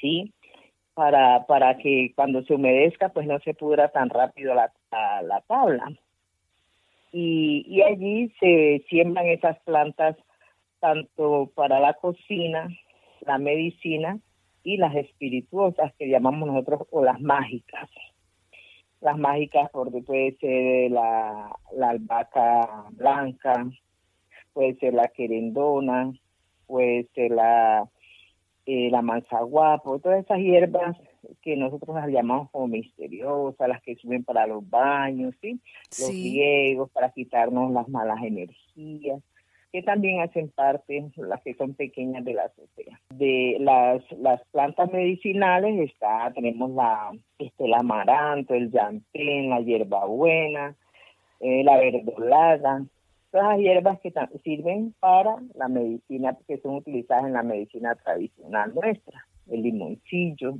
¿sí? 0.00 0.32
Para, 0.94 1.46
para 1.46 1.76
que 1.78 2.12
cuando 2.14 2.42
se 2.42 2.54
humedezca 2.54 3.10
pues 3.10 3.26
no 3.26 3.38
se 3.40 3.54
pudra 3.54 3.88
tan 3.88 4.10
rápido 4.10 4.54
la, 4.54 4.72
la, 5.22 5.40
tabla. 5.46 5.92
Y, 7.12 7.64
y 7.66 7.82
allí 7.82 8.32
se 8.38 8.84
siembran 8.88 9.26
esas 9.26 9.58
plantas 9.60 10.16
tanto 10.80 11.50
para 11.54 11.80
la 11.80 11.94
cocina, 11.94 12.68
la 13.20 13.38
medicina 13.38 14.18
y 14.62 14.76
las 14.76 14.94
espirituosas 14.94 15.92
que 15.94 16.08
llamamos 16.08 16.48
nosotros 16.48 16.82
o 16.90 17.04
las 17.04 17.20
mágicas. 17.20 17.88
Las 19.00 19.16
mágicas 19.16 19.70
porque 19.72 20.02
puede 20.02 20.36
ser 20.36 20.90
la, 20.90 21.50
la 21.76 21.90
albahaca 21.90 22.84
blanca, 22.90 23.66
puede 24.52 24.74
ser 24.76 24.94
la 24.94 25.08
querendona, 25.08 26.12
puede 26.66 27.08
ser 27.14 27.30
la 27.30 27.88
eh, 28.72 28.88
la 28.88 29.02
manzaguapo, 29.02 29.98
todas 29.98 30.22
esas 30.24 30.38
hierbas 30.38 30.96
que 31.42 31.56
nosotros 31.56 31.96
las 31.96 32.06
llamamos 32.06 32.48
como 32.52 32.68
misteriosas, 32.68 33.68
las 33.68 33.82
que 33.82 33.96
suben 33.96 34.22
para 34.22 34.46
los 34.46 34.68
baños, 34.70 35.34
¿sí? 35.40 35.58
Los 35.98 36.10
griegos 36.10 36.88
para 36.90 37.10
quitarnos 37.10 37.72
las 37.72 37.88
malas 37.88 38.22
energías, 38.22 39.20
que 39.72 39.82
también 39.82 40.20
hacen 40.20 40.50
parte, 40.50 41.10
las 41.16 41.42
que 41.42 41.54
son 41.54 41.74
pequeñas 41.74 42.24
de 42.24 42.34
la 42.34 42.44
azotea. 42.44 43.00
De 43.08 43.56
las, 43.58 44.02
las 44.12 44.40
plantas 44.52 44.92
medicinales 44.92 45.90
está, 45.90 46.32
tenemos 46.32 46.70
la, 46.70 47.10
este, 47.40 47.64
el 47.64 47.74
amaranto, 47.74 48.54
el 48.54 48.70
llantén, 48.70 49.50
la 49.50 49.62
hierbabuena, 49.62 50.76
eh, 51.40 51.64
la 51.64 51.76
verdolaga, 51.76 52.84
Todas 53.30 53.48
las 53.48 53.58
hierbas 53.58 54.00
que 54.00 54.12
sirven 54.42 54.94
para 54.98 55.36
la 55.54 55.68
medicina, 55.68 56.36
que 56.48 56.58
son 56.58 56.76
utilizadas 56.76 57.26
en 57.26 57.32
la 57.32 57.42
medicina 57.42 57.94
tradicional 57.94 58.74
nuestra. 58.74 59.26
El 59.48 59.62
limoncillo, 59.62 60.54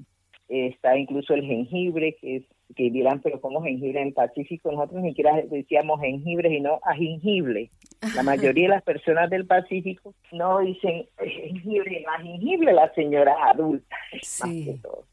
está 0.51 0.97
incluso 0.97 1.35
el 1.35 1.45
jengibre, 1.45 2.17
que 2.21 2.37
es 2.37 2.45
que 2.77 2.91
dirán, 2.91 3.21
pero 3.21 3.41
como 3.41 3.63
jengibre 3.63 4.01
en 4.01 4.13
Pacífico, 4.13 4.71
nosotros 4.71 5.03
ni 5.03 5.11
siquiera 5.11 5.43
decíamos 5.43 6.01
jengibre, 6.01 6.51
sino 6.51 6.79
a 6.85 6.95
jengibre. 6.95 7.71
La 8.15 8.23
mayoría 8.23 8.65
de 8.65 8.75
las 8.75 8.83
personas 8.83 9.29
del 9.31 9.47
Pacífico 9.47 10.15
no 10.33 10.61
dicen 10.61 11.07
jengibre, 11.19 12.05
a 12.07 12.23
jengibre 12.23 12.73
las 12.73 12.95
señoras 12.95 13.37
adultas, 13.43 13.99
más 14.41 14.51
que 14.51 14.79
todo. 14.83 15.05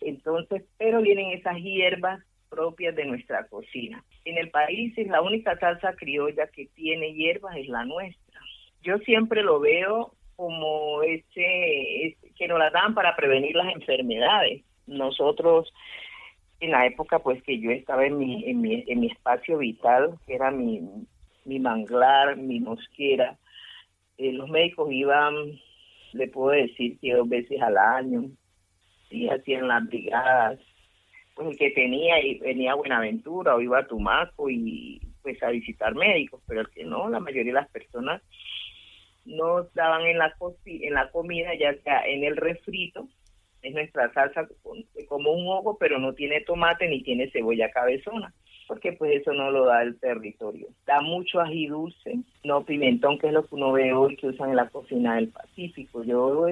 Entonces, 0.00 0.64
pero 0.76 1.00
vienen 1.00 1.30
esas 1.30 1.56
hierbas 1.58 2.20
propias 2.48 2.94
de 2.96 3.04
nuestra 3.04 3.46
cocina. 3.46 4.02
En 4.24 4.38
el 4.38 4.50
país 4.50 4.96
es 4.96 5.06
la 5.08 5.22
única 5.22 5.58
salsa 5.58 5.94
criolla 5.94 6.46
que 6.48 6.66
tiene 6.74 7.14
hierbas 7.14 7.56
es 7.56 7.68
la 7.68 7.84
nuestra. 7.84 8.40
Yo 8.82 8.98
siempre 8.98 9.42
lo 9.42 9.60
veo 9.60 10.12
como 10.36 11.02
ese, 11.02 12.16
que 12.36 12.48
nos 12.48 12.58
la 12.58 12.70
dan 12.70 12.94
para 12.94 13.16
prevenir 13.16 13.56
las 13.56 13.74
enfermedades. 13.74 14.62
Nosotros 14.86 15.72
en 16.60 16.70
la 16.72 16.86
época 16.86 17.18
pues 17.18 17.42
que 17.42 17.58
yo 17.58 17.70
estaba 17.70 18.06
en 18.06 18.18
mi, 18.18 18.44
en 18.48 18.60
mi, 18.60 18.84
en 18.86 19.00
mi 19.00 19.08
espacio 19.08 19.58
vital, 19.58 20.18
que 20.26 20.34
era 20.34 20.50
mi, 20.50 20.80
mi 21.44 21.58
manglar, 21.58 22.36
mi 22.36 22.60
mosquera, 22.60 23.36
eh, 24.18 24.32
los 24.32 24.48
médicos 24.48 24.90
iban, 24.92 25.34
le 26.12 26.28
puedo 26.28 26.50
decir 26.50 26.98
que 27.00 27.14
dos 27.14 27.28
veces 27.28 27.60
al 27.62 27.78
año, 27.78 28.30
y 29.10 29.28
hacían 29.28 29.68
las 29.68 29.86
brigadas, 29.86 30.58
el 31.46 31.56
que 31.56 31.70
tenía 31.70 32.20
y 32.20 32.38
venía 32.38 32.72
a 32.72 32.76
Buenaventura 32.76 33.54
o 33.54 33.60
iba 33.60 33.78
a 33.78 33.86
Tumaco 33.86 34.50
y 34.50 35.00
pues 35.22 35.42
a 35.42 35.50
visitar 35.50 35.94
médicos, 35.94 36.42
pero 36.46 36.62
el 36.62 36.70
que 36.70 36.84
no, 36.84 37.08
la 37.08 37.20
mayoría 37.20 37.52
de 37.52 37.60
las 37.60 37.68
personas 37.68 38.22
no 39.24 39.64
daban 39.74 40.02
en 40.06 40.18
la 40.18 40.34
en 40.64 40.94
la 40.94 41.10
comida, 41.10 41.54
ya 41.54 41.74
sea 41.82 42.06
en 42.06 42.24
el 42.24 42.36
refrito, 42.36 43.08
es 43.62 43.74
nuestra 43.74 44.12
salsa 44.12 44.48
como 45.08 45.32
un 45.32 45.48
ojo, 45.48 45.76
pero 45.78 45.98
no 45.98 46.14
tiene 46.14 46.40
tomate 46.42 46.88
ni 46.88 47.02
tiene 47.02 47.30
cebolla 47.30 47.70
cabezona, 47.70 48.32
porque 48.66 48.92
pues 48.92 49.20
eso 49.20 49.32
no 49.32 49.50
lo 49.50 49.66
da 49.66 49.82
el 49.82 49.98
territorio. 49.98 50.68
Da 50.86 51.00
mucho 51.00 51.40
ají 51.40 51.66
dulce, 51.66 52.18
no 52.44 52.64
pimentón, 52.64 53.18
que 53.18 53.28
es 53.28 53.32
lo 53.32 53.46
que 53.46 53.54
uno 53.54 53.72
ve 53.72 53.92
hoy 53.92 54.16
que 54.16 54.28
usan 54.28 54.50
en 54.50 54.56
la 54.56 54.68
cocina 54.68 55.16
del 55.16 55.28
Pacífico. 55.28 56.04
Yo 56.04 56.46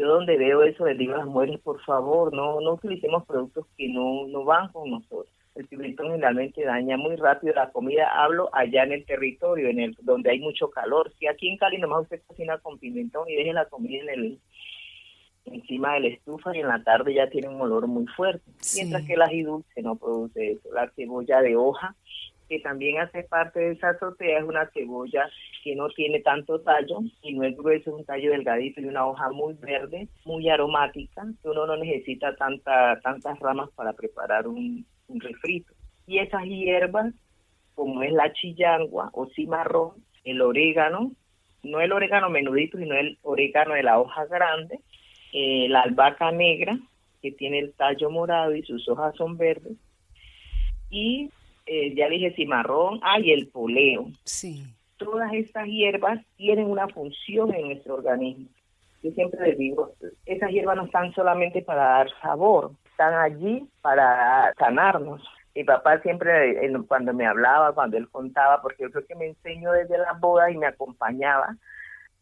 yo 0.00 0.06
donde 0.06 0.38
veo 0.38 0.62
eso 0.62 0.86
a 0.86 0.94
las 0.94 1.26
mujeres, 1.26 1.60
por 1.60 1.78
favor, 1.82 2.32
no, 2.32 2.58
no 2.60 2.72
utilicemos 2.72 3.26
productos 3.26 3.66
que 3.76 3.88
no, 3.88 4.26
no 4.28 4.44
van 4.44 4.72
con 4.72 4.90
nosotros. 4.90 5.28
El 5.54 5.66
pimentón 5.66 6.06
generalmente 6.12 6.64
daña 6.64 6.96
muy 6.96 7.16
rápido 7.16 7.52
la 7.54 7.70
comida. 7.70 8.08
Hablo 8.24 8.48
allá 8.54 8.84
en 8.84 8.92
el 8.92 9.04
territorio, 9.04 9.68
en 9.68 9.80
el 9.80 9.96
donde 10.00 10.30
hay 10.30 10.40
mucho 10.40 10.70
calor. 10.70 11.12
Si 11.18 11.26
aquí 11.26 11.50
en 11.50 11.58
Cali 11.58 11.76
nomás 11.78 12.04
usted 12.04 12.22
cocina 12.26 12.56
con 12.58 12.78
pimentón 12.78 13.28
y 13.28 13.34
deje 13.34 13.52
la 13.52 13.66
comida 13.66 14.00
en 14.00 14.08
el 14.08 14.38
encima 15.44 15.94
de 15.94 16.00
la 16.00 16.08
estufa 16.08 16.56
y 16.56 16.60
en 16.60 16.68
la 16.68 16.82
tarde 16.82 17.12
ya 17.12 17.28
tiene 17.28 17.48
un 17.48 17.60
olor 17.60 17.86
muy 17.86 18.06
fuerte. 18.06 18.50
Mientras 18.76 19.02
que 19.04 19.14
el 19.14 19.22
ají 19.22 19.42
dulce 19.42 19.82
no 19.82 19.96
produce 19.96 20.52
eso. 20.52 20.72
La 20.72 20.88
cebolla 20.96 21.42
de 21.42 21.56
hoja 21.56 21.94
que 22.50 22.58
también 22.58 22.98
hace 22.98 23.22
parte 23.22 23.60
de 23.60 23.72
esa 23.74 23.90
azotea, 23.90 24.40
es 24.40 24.44
una 24.44 24.68
cebolla 24.74 25.30
que 25.62 25.76
no 25.76 25.88
tiene 25.90 26.20
tanto 26.20 26.60
tallo 26.60 26.98
y 27.22 27.32
no 27.32 27.44
es 27.44 27.56
grueso, 27.56 27.90
es 27.90 27.96
un 27.96 28.04
tallo 28.04 28.32
delgadito 28.32 28.80
y 28.80 28.86
una 28.86 29.06
hoja 29.06 29.30
muy 29.30 29.54
verde, 29.54 30.08
muy 30.24 30.48
aromática, 30.48 31.22
que 31.40 31.48
uno 31.48 31.64
no 31.64 31.76
necesita 31.76 32.34
tanta, 32.34 32.98
tantas 33.02 33.38
ramas 33.38 33.70
para 33.76 33.92
preparar 33.92 34.48
un, 34.48 34.84
refrito. 35.08 35.72
Y 36.08 36.18
esas 36.18 36.42
hierbas, 36.44 37.14
como 37.76 38.02
es 38.02 38.12
la 38.12 38.32
chillangua 38.32 39.10
o 39.12 39.26
cimarrón, 39.26 40.04
el 40.24 40.42
orégano, 40.42 41.12
no 41.62 41.80
el 41.80 41.92
orégano 41.92 42.30
menudito, 42.30 42.78
sino 42.78 42.96
el 42.96 43.16
orégano 43.22 43.74
de 43.74 43.84
la 43.84 44.00
hoja 44.00 44.24
grande, 44.26 44.80
eh, 45.32 45.68
la 45.68 45.82
albahaca 45.82 46.32
negra, 46.32 46.76
que 47.22 47.30
tiene 47.30 47.60
el 47.60 47.74
tallo 47.74 48.10
morado 48.10 48.56
y 48.56 48.62
sus 48.64 48.88
hojas 48.88 49.14
son 49.14 49.36
verdes, 49.36 49.76
y 50.90 51.30
eh, 51.72 51.94
ya 51.94 52.08
dije 52.08 52.34
cimarrón, 52.34 52.98
hay 53.00 53.30
el 53.30 53.46
poleo. 53.46 54.08
Sí. 54.24 54.66
Todas 54.96 55.32
estas 55.32 55.66
hierbas 55.68 56.18
tienen 56.36 56.66
una 56.66 56.88
función 56.88 57.54
en 57.54 57.68
nuestro 57.68 57.94
organismo. 57.94 58.48
Yo 59.04 59.12
siempre 59.12 59.46
les 59.46 59.56
digo, 59.56 59.92
esas 60.26 60.50
hierbas 60.50 60.76
no 60.76 60.86
están 60.86 61.12
solamente 61.14 61.62
para 61.62 61.84
dar 61.84 62.10
sabor, 62.20 62.72
están 62.90 63.14
allí 63.14 63.68
para 63.82 64.52
sanarnos. 64.58 65.22
Mi 65.54 65.62
papá 65.62 66.00
siempre, 66.00 66.60
cuando 66.88 67.14
me 67.14 67.24
hablaba, 67.24 67.72
cuando 67.72 67.98
él 67.98 68.08
contaba, 68.08 68.60
porque 68.62 68.82
yo 68.82 68.90
creo 68.90 69.06
que 69.06 69.14
me 69.14 69.26
enseñó 69.28 69.70
desde 69.70 69.96
la 69.96 70.14
boda 70.14 70.50
y 70.50 70.56
me 70.56 70.66
acompañaba, 70.66 71.54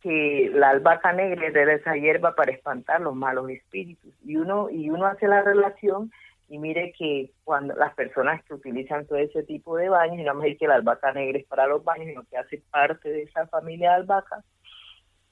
que 0.03 0.51
la 0.53 0.69
albahaca 0.69 1.15
negra 1.15 1.47
era 1.47 1.73
esa 1.73 1.97
hierba 1.97 2.35
para 2.35 2.53
espantar 2.53 3.01
los 3.01 3.15
malos 3.15 3.49
espíritus. 3.49 4.13
Y 4.27 4.37
uno, 4.37 4.69
y 4.69 4.91
uno 4.91 5.07
hace 5.07 5.27
la 5.27 5.41
relación 5.41 6.13
y 6.49 6.59
mire 6.59 6.93
que 6.99 7.31
cuando 7.45 7.75
las 7.75 7.95
personas 7.95 8.43
que 8.45 8.55
utilizan 8.55 9.07
todo 9.07 9.19
ese 9.19 9.43
tipo 9.43 9.77
de 9.77 9.91
baños, 9.91 10.19
y 10.19 10.25
no 10.25 10.35
me 10.35 10.47
dice 10.47 10.59
que 10.59 10.69
la 10.69 10.77
albahaca 10.77 11.13
negra 11.13 11.39
es 11.39 11.47
para 11.47 11.67
los 11.67 11.85
baños, 11.85 12.07
sino 12.07 12.25
que 12.25 12.39
hace 12.39 12.63
parte 12.71 13.11
de 13.11 13.23
esa 13.23 13.47
familia 13.49 13.91
de 13.91 13.97
albahacas, 13.97 14.45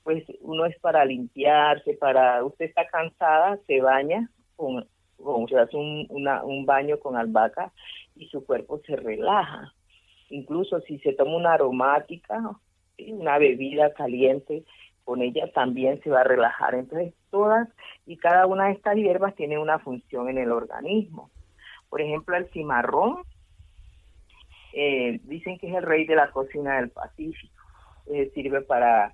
pues 0.03 0.25
uno 0.41 0.67
es 0.67 0.79
para 0.79 1.05
limpiarse, 1.05 1.95
para 1.95 2.45
usted 2.45 2.67
está 2.67 2.87
cansada, 2.87 3.59
se 3.67 3.81
baña 3.81 4.31
con, 4.57 4.87
con 5.17 5.49
se 5.49 5.59
hace 5.59 5.77
un, 5.77 6.07
una, 6.11 6.45
un 6.45 6.67
baño 6.67 6.99
con 7.01 7.17
albahaca 7.17 7.73
y 8.15 8.29
su 8.29 8.45
cuerpo 8.45 8.81
se 8.87 8.95
relaja. 8.97 9.73
Incluso 10.29 10.81
si 10.83 10.99
se 10.99 11.15
toma 11.15 11.37
una 11.37 11.55
aromática, 11.55 12.41
una 12.99 13.39
bebida 13.39 13.93
caliente, 13.95 14.65
con 15.05 15.23
ella 15.23 15.51
también 15.53 16.01
se 16.03 16.11
va 16.11 16.21
a 16.21 16.25
relajar. 16.25 16.75
Entonces, 16.75 17.15
todas 17.31 17.69
y 18.07 18.17
cada 18.17 18.47
una 18.47 18.67
de 18.67 18.73
estas 18.73 18.97
hierbas 18.97 19.35
tiene 19.35 19.59
una 19.59 19.79
función 19.79 20.29
en 20.29 20.39
el 20.39 20.53
organismo. 20.53 21.31
Por 21.89 22.01
ejemplo, 22.01 22.37
el 22.37 22.49
cimarrón, 22.51 23.23
eh, 24.73 25.21
dicen 25.25 25.59
que 25.59 25.69
es 25.69 25.75
el 25.75 25.83
rey 25.83 26.05
de 26.07 26.17
la 26.17 26.31
cocina 26.31 26.77
del 26.77 26.91
Pacífico. 26.91 27.55
Eh, 28.07 28.31
sirve 28.35 28.61
para 28.61 29.13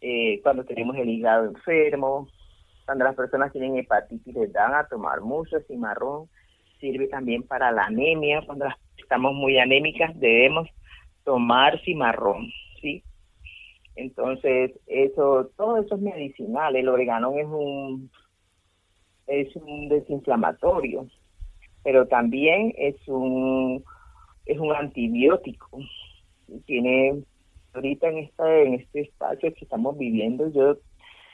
eh, 0.00 0.40
cuando 0.42 0.64
tenemos 0.64 0.96
el 0.96 1.08
hígado 1.08 1.44
enfermo, 1.44 2.28
cuando 2.86 3.04
las 3.04 3.14
personas 3.14 3.52
tienen 3.52 3.76
hepatitis 3.76 4.34
les 4.34 4.52
dan 4.52 4.74
a 4.74 4.86
tomar 4.86 5.20
mucho 5.20 5.60
cimarrón. 5.68 6.28
Sirve 6.80 7.06
también 7.08 7.42
para 7.42 7.70
la 7.70 7.84
anemia, 7.84 8.42
cuando 8.44 8.66
estamos 8.96 9.34
muy 9.34 9.58
anémicas 9.58 10.18
debemos 10.18 10.68
tomar 11.24 11.80
cimarrón. 11.82 12.48
Entonces, 13.96 14.72
eso, 14.86 15.50
todo 15.56 15.78
eso 15.78 15.96
es 15.96 16.00
medicinal. 16.00 16.76
El 16.76 16.88
orégano 16.88 17.36
es 17.36 17.46
un, 17.46 18.10
es 19.26 19.54
un 19.56 19.88
desinflamatorio, 19.88 21.06
pero 21.82 22.06
también 22.06 22.72
es 22.76 22.96
un, 23.06 23.84
es 24.46 24.58
un 24.58 24.72
antibiótico. 24.72 25.80
Tiene, 26.66 27.22
ahorita 27.74 28.08
en 28.08 28.18
este, 28.18 28.62
en 28.66 28.74
este 28.74 29.00
espacio 29.02 29.52
que 29.54 29.64
estamos 29.64 29.96
viviendo, 29.98 30.50
yo 30.52 30.76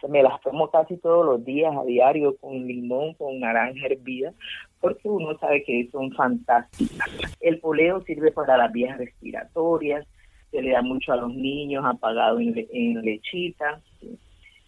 me 0.08 0.22
las 0.22 0.40
tomo 0.42 0.70
casi 0.70 0.96
todos 0.98 1.26
los 1.26 1.44
días 1.44 1.74
a 1.76 1.84
diario 1.84 2.36
con 2.36 2.66
limón, 2.66 3.14
con 3.14 3.40
naranja 3.40 3.86
hervida, 3.86 4.32
porque 4.80 5.08
uno 5.08 5.36
sabe 5.38 5.64
que 5.64 5.88
son 5.90 6.12
fantásticas. 6.12 7.08
El 7.40 7.58
poleo 7.58 8.02
sirve 8.02 8.30
para 8.30 8.56
las 8.56 8.72
vías 8.72 8.96
respiratorias, 8.96 10.06
se 10.50 10.62
le 10.62 10.72
da 10.72 10.82
mucho 10.82 11.12
a 11.12 11.16
los 11.16 11.34
niños, 11.34 11.84
apagado 11.84 12.40
en, 12.40 12.54
en 12.72 13.02
lechita. 13.02 13.80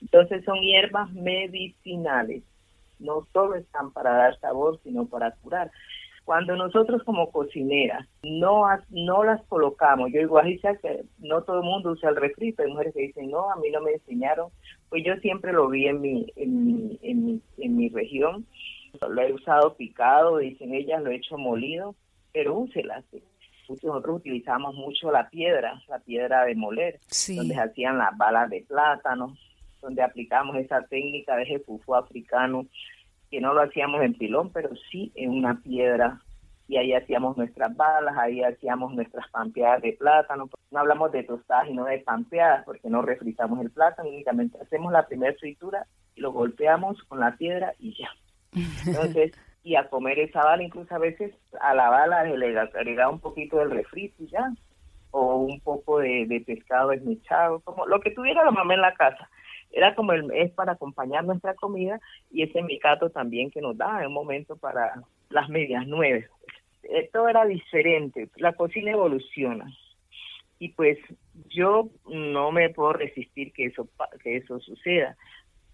Entonces 0.01 0.45
son 0.45 0.61
hierbas 0.61 1.13
medicinales 1.13 2.43
no 3.01 3.27
solo 3.33 3.57
están 3.57 3.93
para 3.93 4.13
dar 4.13 4.39
sabor, 4.39 4.79
sino 4.83 5.07
para 5.07 5.33
curar. 5.33 5.71
Cuando 6.25 6.55
nosotros 6.55 7.03
como 7.03 7.31
cocineras 7.33 8.07
no, 8.23 8.65
no 8.91 9.25
las 9.25 9.43
colocamos, 9.47 10.13
yo 10.13 10.21
digo, 10.21 10.39
así 10.39 10.61
que 10.61 11.05
no 11.19 11.43
todo 11.43 11.61
el 11.61 11.65
mundo 11.65 11.91
usa 11.91 12.11
el 12.11 12.17
refrito, 12.17 12.63
hay 12.63 12.71
mujeres 12.71 12.95
que 12.95 13.03
dicen, 13.03 13.31
no, 13.31 13.51
a 13.51 13.57
mí 13.57 13.71
no 13.71 13.81
me 13.81 13.93
enseñaron, 13.93 14.51
pues 14.89 15.03
yo 15.05 15.17
siempre 15.17 15.53
lo 15.53 15.69
vi 15.69 15.87
en 15.87 16.01
mi, 16.01 16.27
en 16.37 16.65
mi, 16.67 16.99
en 17.03 17.25
mi, 17.25 17.41
en 17.59 17.77
mi 17.77 17.89
región, 17.89 18.47
lo 19.09 19.23
he 19.23 19.33
usado 19.33 19.75
picado, 19.75 20.39
dicen 20.39 20.75
ellas, 20.75 21.03
lo 21.03 21.11
he 21.11 21.17
hecho 21.17 21.37
molido, 21.37 21.97
pero 22.33 22.55
úselas. 22.55 23.05
Nosotros 23.83 24.17
utilizamos 24.17 24.75
mucho 24.75 25.13
la 25.13 25.29
piedra, 25.31 25.81
la 25.89 26.01
piedra 26.01 26.45
de 26.45 26.55
moler, 26.57 26.99
donde 27.37 27.55
se 27.55 27.61
hacían 27.61 27.99
las 27.99 28.17
balas 28.17 28.51
de 28.51 28.65
plátano, 28.67 29.37
donde 29.81 30.03
aplicamos 30.03 30.57
esa 30.57 30.83
técnica 30.83 31.37
de 31.37 31.47
jefufú 31.47 31.95
africano 31.95 32.67
que 33.31 33.41
no 33.41 33.55
lo 33.55 33.63
hacíamos 33.63 34.03
en 34.03 34.15
pilón, 34.15 34.51
pero 34.53 34.71
sí 34.91 35.13
en 35.15 35.31
una 35.31 35.61
piedra. 35.63 36.21
Y 36.67 36.77
ahí 36.77 36.93
hacíamos 36.93 37.37
nuestras 37.37 37.75
balas, 37.77 38.17
ahí 38.19 38.43
hacíamos 38.43 38.93
nuestras 38.93 39.29
pampeadas 39.31 39.83
de 39.83 39.93
plátano. 39.93 40.51
No 40.71 40.79
hablamos 40.79 41.13
de 41.13 41.23
tostadas, 41.23 41.69
sino 41.69 41.85
de 41.85 41.99
pampeadas, 41.99 42.65
porque 42.65 42.89
no 42.89 43.03
refritamos 43.03 43.61
el 43.61 43.71
plátano, 43.71 44.09
únicamente 44.09 44.59
hacemos 44.61 44.93
la 44.93 45.07
primera 45.07 45.35
fritura 45.39 45.87
y 46.15 46.21
lo 46.21 46.33
golpeamos 46.33 47.03
con 47.05 47.21
la 47.21 47.37
piedra 47.37 47.75
y 47.79 47.97
ya. 47.97 48.11
Entonces, 48.87 49.33
y 49.63 49.77
a 49.77 49.89
comer 49.89 50.19
esa 50.19 50.43
bala, 50.43 50.63
incluso 50.63 50.95
a 50.95 50.99
veces 50.99 51.35
a 51.61 51.75
la 51.75 51.91
bala 51.91 52.25
le 52.25 52.59
agregaba 52.59 53.13
un 53.13 53.21
poquito 53.21 53.59
del 53.59 53.71
refrito 53.71 54.25
ya, 54.25 54.53
o 55.11 55.37
un 55.37 55.61
poco 55.61 55.99
de, 55.99 56.27
de 56.27 56.41
pescado 56.41 56.93
esmechado, 56.93 57.61
como 57.61 57.87
lo 57.87 58.01
que 58.01 58.11
tuviera 58.11 58.45
la 58.45 58.53
mamá 58.53 58.75
en 58.75 58.81
la 58.81 58.95
casa. 58.95 59.29
Era 59.73 59.95
como 59.95 60.13
el, 60.13 60.31
es 60.33 60.51
para 60.53 60.73
acompañar 60.73 61.25
nuestra 61.25 61.55
comida 61.55 62.01
y 62.31 62.43
ese 62.43 62.63
micato 62.63 63.11
también 63.11 63.51
que 63.51 63.61
nos 63.61 63.77
da 63.77 64.01
en 64.01 64.09
un 64.09 64.15
momento 64.15 64.57
para 64.57 65.03
las 65.29 65.49
medias 65.49 65.87
nueve. 65.87 66.29
Esto 66.83 67.29
era 67.29 67.45
diferente, 67.45 68.29
la 68.37 68.53
cocina 68.55 68.93
evoluciona. 68.93 69.67
Y 70.59 70.71
pues 70.71 70.99
yo 71.49 71.89
no 72.07 72.53
me 72.53 72.69
puedo 72.71 72.93
resistir 72.93 73.53
que 73.53 73.67
eso 73.67 73.89
que 74.23 74.37
eso 74.37 74.59
suceda, 74.61 75.17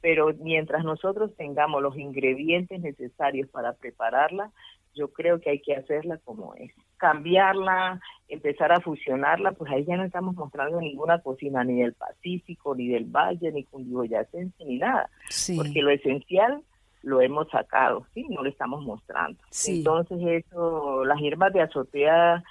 pero 0.07 0.33
mientras 0.39 0.85
nosotros 0.85 1.35
tengamos 1.37 1.83
los 1.83 1.97
ingredientes 1.99 2.81
necesarios 2.81 3.49
para 3.49 3.73
prepararla, 3.73 4.53
yo 4.95 5.09
creo 5.09 5.41
que 5.41 5.51
hay 5.51 5.59
que 5.59 5.75
hacerla 5.75 6.19
como 6.19 6.55
es. 6.55 6.71
Cambiarla, 6.97 8.01
empezar 8.29 8.71
a 8.71 8.81
fusionarla, 8.81 9.51
pues 9.51 9.69
ahí 9.73 9.85
ya 9.85 9.97
no 9.97 10.05
estamos 10.05 10.37
mostrando 10.37 10.81
ninguna 10.81 11.21
cocina 11.23 11.65
ni 11.65 11.81
del 11.81 11.95
Pacífico, 11.95 12.77
ni 12.77 12.87
del 12.87 13.07
Valle, 13.07 13.51
ni 13.51 13.65
Cundiboyacense, 13.65 14.65
ni 14.65 14.79
nada. 14.79 15.11
Porque 15.57 15.83
lo 15.83 15.91
esencial 15.91 16.63
lo 17.03 17.21
hemos 17.21 17.49
sacado, 17.51 18.07
¿sí? 18.15 18.27
No 18.29 18.45
lo 18.45 18.49
estamos 18.49 18.85
mostrando. 18.85 19.41
Entonces 19.67 20.45
eso, 20.47 21.05
las 21.05 21.19
hierbas 21.19 21.53
de 21.53 21.63
azotea, 21.63 22.45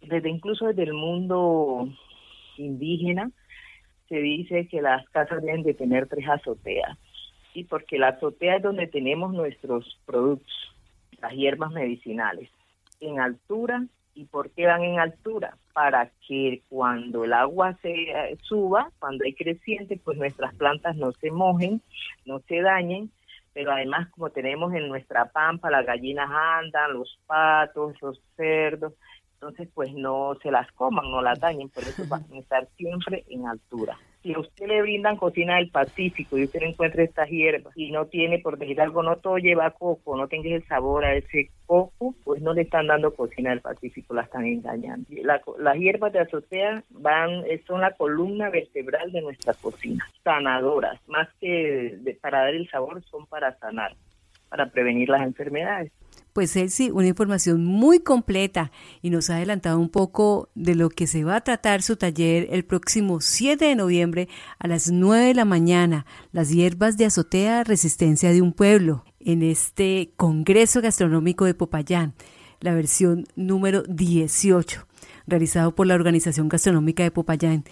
desde 0.00 0.28
incluso 0.28 0.66
desde 0.66 0.82
el 0.82 0.94
mundo 0.94 1.88
indígena, 2.56 3.30
se 4.08 4.16
dice 4.16 4.68
que 4.68 4.80
las 4.80 5.08
casas 5.10 5.42
deben 5.42 5.62
de 5.62 5.74
tener 5.74 6.08
tres 6.08 6.28
azoteas, 6.28 6.98
¿sí? 7.52 7.64
Porque 7.64 7.98
la 7.98 8.08
azotea 8.08 8.56
es 8.56 8.62
donde 8.62 8.86
tenemos 8.86 9.32
nuestros 9.32 9.98
productos 10.06 10.52
las 11.20 11.32
hierbas 11.32 11.72
medicinales 11.72 12.50
en 13.00 13.20
altura. 13.20 13.84
¿Y 14.14 14.24
por 14.24 14.50
qué 14.50 14.66
van 14.66 14.82
en 14.82 14.98
altura? 14.98 15.58
Para 15.74 16.10
que 16.26 16.62
cuando 16.70 17.24
el 17.24 17.34
agua 17.34 17.76
se 17.82 17.90
eh, 17.90 18.38
suba, 18.40 18.90
cuando 18.98 19.24
hay 19.24 19.34
creciente, 19.34 20.00
pues 20.02 20.16
nuestras 20.16 20.54
plantas 20.54 20.96
no 20.96 21.12
se 21.12 21.30
mojen, 21.30 21.82
no 22.24 22.40
se 22.48 22.62
dañen, 22.62 23.10
pero 23.52 23.72
además 23.72 24.08
como 24.10 24.30
tenemos 24.30 24.72
en 24.72 24.88
nuestra 24.88 25.26
pampa, 25.26 25.70
las 25.70 25.84
gallinas 25.84 26.30
andan, 26.30 26.94
los 26.94 27.18
patos, 27.26 28.00
los 28.00 28.18
cerdos, 28.36 28.94
entonces 29.36 29.68
pues 29.74 29.92
no 29.92 30.34
se 30.42 30.50
las 30.50 30.70
coman, 30.72 31.10
no 31.10 31.20
las 31.20 31.38
dañen, 31.38 31.68
por 31.68 31.82
eso 31.82 32.04
van 32.08 32.24
a 32.32 32.38
estar 32.38 32.66
siempre 32.76 33.24
en 33.28 33.46
altura. 33.46 33.98
Si 34.22 34.32
a 34.32 34.40
usted 34.40 34.66
le 34.66 34.82
brindan 34.82 35.16
cocina 35.16 35.56
del 35.56 35.70
Pacífico 35.70 36.36
y 36.36 36.44
usted 36.44 36.62
encuentra 36.62 37.04
estas 37.04 37.28
hierbas 37.28 37.76
y 37.76 37.92
no 37.92 38.06
tiene, 38.06 38.40
por 38.40 38.58
decir 38.58 38.80
algo, 38.80 39.02
no 39.02 39.16
todo 39.16 39.36
lleva 39.36 39.70
coco, 39.70 40.16
no 40.16 40.26
tenga 40.26 40.48
el 40.48 40.66
sabor 40.66 41.04
a 41.04 41.14
ese 41.14 41.50
coco, 41.66 42.14
pues 42.24 42.42
no 42.42 42.54
le 42.54 42.62
están 42.62 42.86
dando 42.86 43.14
cocina 43.14 43.50
del 43.50 43.60
Pacífico, 43.60 44.14
la 44.14 44.22
están 44.22 44.46
engañando. 44.46 45.06
las 45.58 45.76
hierbas 45.76 46.12
de 46.12 46.20
azotea 46.20 46.82
van, 46.90 47.44
son 47.66 47.82
la 47.82 47.92
columna 47.92 48.50
vertebral 48.50 49.12
de 49.12 49.20
nuestra 49.20 49.52
cocina, 49.54 50.04
sanadoras, 50.24 50.98
más 51.08 51.28
que 51.40 51.96
para 52.20 52.40
dar 52.40 52.54
el 52.54 52.68
sabor, 52.70 53.02
son 53.04 53.26
para 53.26 53.56
sanar, 53.58 53.94
para 54.48 54.70
prevenir 54.70 55.08
las 55.10 55.22
enfermedades 55.22 55.92
pues 56.36 56.54
Elsie, 56.54 56.92
una 56.92 57.06
información 57.06 57.64
muy 57.64 58.00
completa 58.00 58.70
y 59.00 59.08
nos 59.08 59.30
ha 59.30 59.36
adelantado 59.36 59.78
un 59.78 59.88
poco 59.88 60.50
de 60.54 60.74
lo 60.74 60.90
que 60.90 61.06
se 61.06 61.24
va 61.24 61.36
a 61.36 61.40
tratar 61.40 61.80
su 61.80 61.96
taller 61.96 62.48
el 62.50 62.62
próximo 62.62 63.22
7 63.22 63.64
de 63.64 63.74
noviembre 63.74 64.28
a 64.58 64.68
las 64.68 64.90
9 64.90 65.28
de 65.28 65.34
la 65.34 65.46
mañana, 65.46 66.04
las 66.32 66.50
hierbas 66.50 66.98
de 66.98 67.06
azotea 67.06 67.64
resistencia 67.64 68.32
de 68.32 68.42
un 68.42 68.52
pueblo, 68.52 69.06
en 69.18 69.42
este 69.42 70.12
Congreso 70.18 70.82
Gastronómico 70.82 71.46
de 71.46 71.54
Popayán, 71.54 72.12
la 72.60 72.74
versión 72.74 73.24
número 73.34 73.82
18, 73.84 74.86
realizado 75.26 75.74
por 75.74 75.86
la 75.86 75.94
Organización 75.94 76.50
Gastronómica 76.50 77.02
de 77.02 77.12
Popayán. 77.12 77.64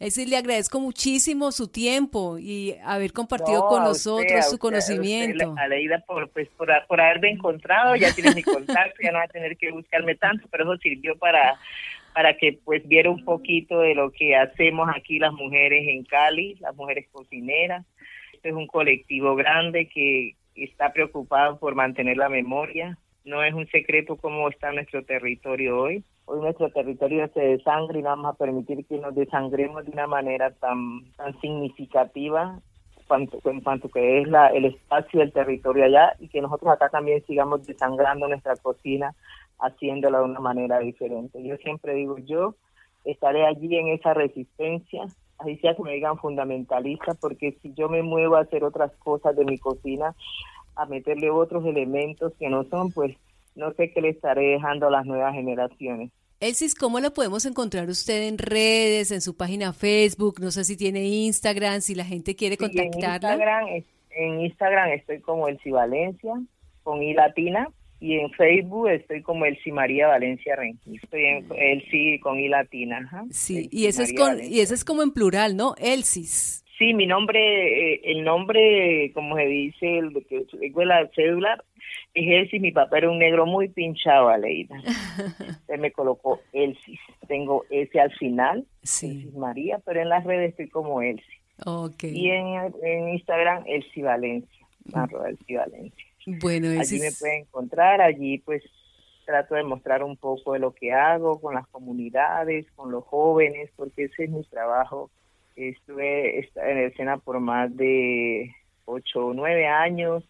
Es 0.00 0.16
le 0.16 0.36
agradezco 0.36 0.80
muchísimo 0.80 1.52
su 1.52 1.68
tiempo 1.68 2.38
y 2.38 2.74
haber 2.84 3.12
compartido 3.12 3.66
con 3.66 3.84
nosotros 3.84 4.48
su 4.50 4.58
conocimiento. 4.58 5.54
Aleida, 5.58 5.98
por, 6.06 6.28
pues, 6.30 6.48
por, 6.56 6.68
por 6.88 7.00
haberme 7.00 7.30
encontrado, 7.30 7.96
ya 7.96 8.14
tiene 8.14 8.34
mi 8.34 8.42
contacto, 8.42 8.96
ya 9.02 9.12
no 9.12 9.18
va 9.18 9.24
a 9.24 9.28
tener 9.28 9.56
que 9.56 9.70
buscarme 9.70 10.14
tanto, 10.14 10.46
pero 10.50 10.64
eso 10.64 10.80
sirvió 10.82 11.16
para 11.16 11.58
para 12.14 12.36
que 12.36 12.58
pues 12.64 12.86
viera 12.86 13.10
un 13.10 13.24
poquito 13.24 13.80
de 13.80 13.94
lo 13.94 14.12
que 14.12 14.36
hacemos 14.36 14.88
aquí 14.94 15.18
las 15.18 15.32
mujeres 15.32 15.84
en 15.88 16.04
Cali, 16.04 16.54
las 16.60 16.74
mujeres 16.76 17.08
cocineras. 17.10 17.84
Este 18.32 18.50
es 18.50 18.54
un 18.54 18.68
colectivo 18.68 19.34
grande 19.34 19.88
que 19.88 20.36
está 20.54 20.92
preocupado 20.92 21.58
por 21.58 21.74
mantener 21.74 22.16
la 22.16 22.28
memoria. 22.28 22.96
No 23.24 23.42
es 23.42 23.54
un 23.54 23.66
secreto 23.68 24.16
cómo 24.16 24.48
está 24.48 24.72
nuestro 24.72 25.04
territorio 25.04 25.78
hoy 25.80 26.04
hoy 26.26 26.40
nuestro 26.40 26.70
territorio 26.70 27.28
se 27.34 27.40
desangre 27.40 27.98
y 27.98 28.02
no 28.02 28.10
vamos 28.10 28.34
a 28.34 28.38
permitir 28.38 28.84
que 28.86 28.98
nos 28.98 29.14
desangremos 29.14 29.84
de 29.84 29.92
una 29.92 30.06
manera 30.06 30.50
tan, 30.52 31.12
tan 31.16 31.38
significativa 31.40 32.58
en 33.44 33.60
cuanto 33.60 33.88
que 33.90 34.22
es 34.22 34.28
la, 34.28 34.48
el 34.48 34.64
espacio 34.64 35.20
del 35.20 35.32
territorio 35.32 35.84
allá 35.84 36.14
y 36.18 36.28
que 36.28 36.40
nosotros 36.40 36.72
acá 36.72 36.88
también 36.88 37.22
sigamos 37.26 37.66
desangrando 37.66 38.26
nuestra 38.26 38.56
cocina 38.56 39.14
haciéndola 39.60 40.18
de 40.18 40.24
una 40.24 40.40
manera 40.40 40.78
diferente. 40.78 41.42
Yo 41.42 41.56
siempre 41.58 41.94
digo, 41.94 42.16
yo 42.18 42.54
estaré 43.04 43.46
allí 43.46 43.76
en 43.76 43.88
esa 43.88 44.14
resistencia, 44.14 45.04
así 45.38 45.56
sea 45.58 45.76
que 45.76 45.82
me 45.82 45.92
digan 45.92 46.16
fundamentalista, 46.16 47.12
porque 47.20 47.52
si 47.60 47.74
yo 47.74 47.90
me 47.90 48.02
muevo 48.02 48.36
a 48.36 48.40
hacer 48.40 48.64
otras 48.64 48.90
cosas 48.96 49.36
de 49.36 49.44
mi 49.44 49.58
cocina, 49.58 50.14
a 50.76 50.86
meterle 50.86 51.30
otros 51.30 51.64
elementos 51.66 52.32
que 52.38 52.48
no 52.48 52.64
son, 52.64 52.92
pues 52.92 53.16
no 53.54 53.72
sé 53.74 53.92
qué 53.92 54.00
le 54.00 54.10
estaré 54.10 54.48
dejando 54.48 54.88
a 54.88 54.90
las 54.90 55.06
nuevas 55.06 55.34
generaciones. 55.34 56.10
Elsis, 56.40 56.74
¿cómo 56.74 57.00
lo 57.00 57.14
podemos 57.14 57.46
encontrar 57.46 57.88
usted 57.88 58.28
en 58.28 58.38
redes, 58.38 59.10
en 59.10 59.20
su 59.20 59.36
página 59.36 59.72
Facebook? 59.72 60.40
No 60.40 60.50
sé 60.50 60.64
si 60.64 60.76
tiene 60.76 61.04
Instagram, 61.04 61.80
si 61.80 61.94
la 61.94 62.04
gente 62.04 62.34
quiere 62.36 62.56
contactarla. 62.56 63.32
En 63.32 63.38
Instagram, 63.38 63.66
en 64.10 64.40
Instagram 64.40 64.90
estoy 64.90 65.20
como 65.20 65.48
Elsi 65.48 65.70
Valencia, 65.70 66.34
con 66.82 67.02
I 67.02 67.14
latina, 67.14 67.68
y 68.00 68.18
en 68.18 68.30
Facebook 68.32 68.88
estoy 68.88 69.22
como 69.22 69.46
Elsi 69.46 69.72
María 69.72 70.08
Valencia 70.08 70.56
Rengel. 70.56 71.00
Estoy 71.02 71.24
en 71.24 71.46
Elsi 71.56 72.18
con 72.20 72.38
I 72.38 72.48
latina. 72.48 73.10
Sí, 73.30 73.68
y 73.72 73.86
eso, 73.86 74.02
es 74.02 74.12
con, 74.12 74.42
y 74.42 74.60
eso 74.60 74.74
es 74.74 74.84
como 74.84 75.02
en 75.02 75.12
plural, 75.12 75.56
¿no? 75.56 75.74
Elsis. 75.78 76.63
Sí, 76.78 76.92
mi 76.92 77.06
nombre, 77.06 77.38
eh, 77.94 78.00
el 78.04 78.24
nombre, 78.24 79.12
como 79.14 79.36
se 79.36 79.46
dice, 79.46 79.98
el 79.98 80.12
que 80.26 80.38
es 80.38 80.74
la 80.74 81.08
cédula, 81.14 81.62
es 82.14 82.26
Elsis. 82.26 82.60
Mi 82.60 82.72
papá 82.72 82.98
era 82.98 83.10
un 83.10 83.18
negro 83.18 83.46
muy 83.46 83.68
pinchado, 83.68 84.28
Aleida. 84.28 84.80
Se 85.66 85.78
me 85.78 85.92
colocó 85.92 86.40
Elsis. 86.52 86.98
Tengo 87.28 87.64
ese 87.70 88.00
al 88.00 88.12
final, 88.12 88.66
sí. 88.82 89.30
María, 89.36 89.78
pero 89.84 90.02
en 90.02 90.08
las 90.08 90.24
redes 90.24 90.50
estoy 90.50 90.68
como 90.68 91.00
Elsis. 91.00 91.24
Okay. 91.64 92.10
Y 92.12 92.30
en, 92.30 93.08
Instagram, 93.10 93.62
Elsie 93.66 94.02
Valencia, 94.02 94.66
arroba 94.92 95.28
Elsie 95.28 95.56
Valencia. 95.56 96.04
Bueno, 96.26 96.68
allí 96.80 96.98
me 96.98 97.12
pueden 97.12 97.42
encontrar, 97.42 98.00
allí 98.00 98.38
pues 98.38 98.62
trato 99.24 99.54
de 99.54 99.62
mostrar 99.62 100.02
un 100.02 100.16
poco 100.16 100.54
de 100.54 100.58
lo 100.58 100.74
que 100.74 100.92
hago 100.92 101.40
con 101.40 101.54
las 101.54 101.66
comunidades, 101.68 102.66
con 102.72 102.90
los 102.90 103.04
jóvenes, 103.04 103.70
porque 103.76 104.04
ese 104.04 104.24
es 104.24 104.30
mi 104.30 104.42
trabajo 104.44 105.10
Estuve 105.56 106.38
en 106.56 106.78
el 106.78 106.94
SENA 106.94 107.18
por 107.18 107.40
más 107.40 107.74
de 107.76 108.54
ocho 108.84 109.26
o 109.26 109.34
nueve 109.34 109.66
años 109.66 110.24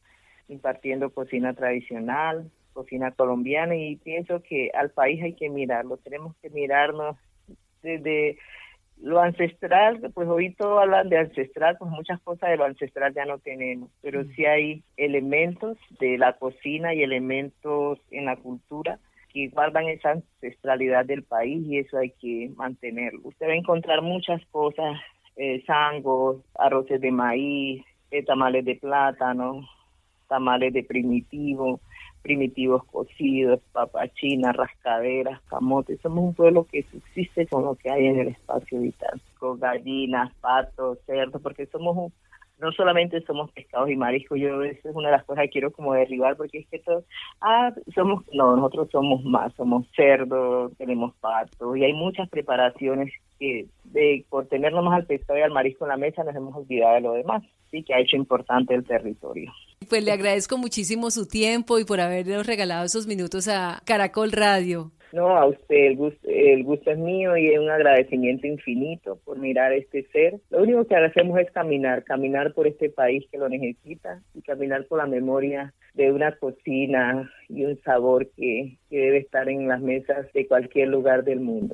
impartiendo 0.49 1.11
cocina 1.11 1.55
tradicional, 1.55 2.51
cocina 2.73 3.13
colombiana 3.13 3.75
y 3.77 3.97
pienso 3.97 4.43
que 4.43 4.71
al 4.75 4.91
país 4.91 5.23
hay 5.23 5.35
que 5.35 5.49
mirarlo, 5.49 5.97
tenemos 5.97 6.37
que 6.43 6.51
mirarnos 6.51 7.17
desde 7.83 8.39
lo 9.01 9.21
ancestral, 9.21 10.01
pues 10.15 10.29
hoy 10.29 10.55
todo 10.55 10.79
hablan 10.79 11.09
de 11.09 11.19
ancestral, 11.19 11.77
pues 11.79 11.91
muchas 11.91 12.21
cosas 12.21 12.51
de 12.51 12.57
lo 12.57 12.65
ancestral 12.65 13.13
ya 13.15 13.25
no 13.25 13.39
tenemos, 13.39 13.91
pero 14.03 14.25
sí 14.37 14.45
hay 14.45 14.83
elementos 14.97 15.79
de 15.99 16.19
la 16.19 16.35
cocina 16.35 16.95
y 16.95 17.03
elementos 17.03 17.99
en 18.11 18.27
la 18.27 18.37
cultura 18.37 18.99
que 19.35 19.49
guardan 19.49 19.89
esa 19.89 20.13
ancestralidad 20.13 21.05
del 21.05 21.25
país 21.25 21.67
y 21.67 21.79
eso 21.79 21.99
hay 21.99 22.11
que 22.11 22.51
mantenerlo. 22.57 23.21
Usted 23.25 23.49
va 23.49 23.53
a 23.53 23.57
encontrar 23.57 24.01
muchas 24.01 24.41
cosas, 24.47 24.97
eh, 25.37 25.63
sangos, 25.67 26.37
arroces 26.55 27.01
de 27.01 27.11
maíz, 27.11 27.85
eh, 28.13 28.23
tamales 28.23 28.65
de 28.65 28.77
plátano, 28.77 29.69
tamales 30.29 30.73
de 30.73 30.85
primitivo, 30.85 31.81
primitivos 32.23 32.85
cocidos, 32.85 33.61
papachinas, 33.73 34.55
rascaderas, 34.55 35.41
camotes. 35.43 36.01
Somos 36.01 36.25
un 36.25 36.35
pueblo 36.35 36.65
que 36.71 36.85
subsiste 36.85 37.49
con 37.49 37.65
lo 37.65 37.75
que 37.75 37.91
hay 37.91 38.07
en 38.07 38.21
el 38.21 38.29
espacio 38.29 38.81
vital, 38.81 39.21
con 39.39 39.59
gallinas, 39.59 40.33
patos, 40.41 40.99
cerdos, 41.07 41.43
porque 41.43 41.67
somos 41.67 41.97
un, 41.97 42.13
no 42.59 42.73
solamente 42.73 43.21
somos 43.23 43.51
pescados 43.53 43.91
y 43.91 43.97
mariscos, 43.97 44.39
yo 44.39 44.63
eso 44.63 44.89
es 44.89 44.95
una 44.95 45.09
de 45.09 45.17
las 45.17 45.25
cosas 45.25 45.45
que 45.45 45.51
quiero 45.51 45.73
como 45.73 45.95
derribar, 45.95 46.37
porque 46.37 46.59
es 46.59 46.69
que 46.69 46.79
todos, 46.79 47.05
ah, 47.41 47.73
somos, 47.95 48.25
no, 48.33 48.57
nosotros 48.57 48.89
somos 48.91 49.25
más, 49.25 49.53
somos 49.55 49.87
cerdos, 49.95 50.73
tenemos 50.77 51.15
patos, 51.17 51.77
y 51.77 51.85
hay 51.85 51.93
muchas 51.93 52.29
preparaciones 52.29 53.13
que 53.39 53.67
de, 53.85 54.25
por 54.29 54.47
tenernos 54.47 54.85
más 54.85 54.95
al 54.95 55.07
pescado 55.07 55.39
y 55.39 55.43
al 55.43 55.51
marisco 55.51 55.85
en 55.85 55.91
la 55.91 55.97
mesa 55.97 56.25
nos 56.25 56.35
hemos 56.37 56.55
olvidado 56.55 56.95
de 56.95 57.01
lo 57.01 57.13
demás, 57.13 57.43
sí, 57.71 57.83
que 57.83 57.95
ha 57.95 58.01
hecho 58.01 58.17
importante 58.17 58.75
el 58.75 58.85
territorio. 58.85 59.53
Pues 59.89 60.05
le 60.05 60.13
agradezco 60.13 60.57
muchísimo 60.57 61.11
su 61.11 61.27
tiempo 61.27 61.79
y 61.79 61.85
por 61.85 62.01
habernos 62.01 62.47
regalado 62.47 62.85
esos 62.85 63.07
minutos 63.07 63.49
a 63.49 63.83
Caracol 63.85 64.33
Radio. 64.33 64.93
No, 65.15 65.29
a 65.37 65.47
usted, 65.47 65.77
el 65.77 65.97
gusto, 65.97 66.29
el 66.29 66.65
gusto 66.65 66.91
es 66.91 66.99
mío 66.99 67.37
y 67.37 67.47
es 67.47 67.61
un 67.61 67.71
agradecimiento 67.71 68.49
infinito 68.49 69.21
por 69.25 69.39
mirar 69.39 69.73
este 69.73 70.03
ser. 70.11 70.41
Lo 70.51 70.65
único 70.65 70.85
que 70.87 70.97
hacemos 70.97 71.39
es 71.39 71.49
caminar, 71.53 72.03
caminar 72.03 72.53
por 72.53 72.67
este 72.67 72.91
país 72.91 73.25
que 73.31 73.39
lo 73.39 73.49
necesita 73.49 74.21
y 74.35 74.43
caminar 74.43 74.87
por 74.87 74.99
la 74.99 75.07
memoria 75.07 75.73
de 75.95 76.11
una 76.11 76.37
cocina 76.37 77.31
y 77.49 77.65
un 77.65 77.81
sabor 77.83 78.29
que, 78.37 78.77
que 78.91 78.99
debe 78.99 79.19
estar 79.19 79.49
en 79.49 79.69
las 79.69 79.81
mesas 79.81 80.27
de 80.33 80.49
cualquier 80.49 80.89
lugar 80.89 81.23
del 81.23 81.39
mundo. 81.39 81.73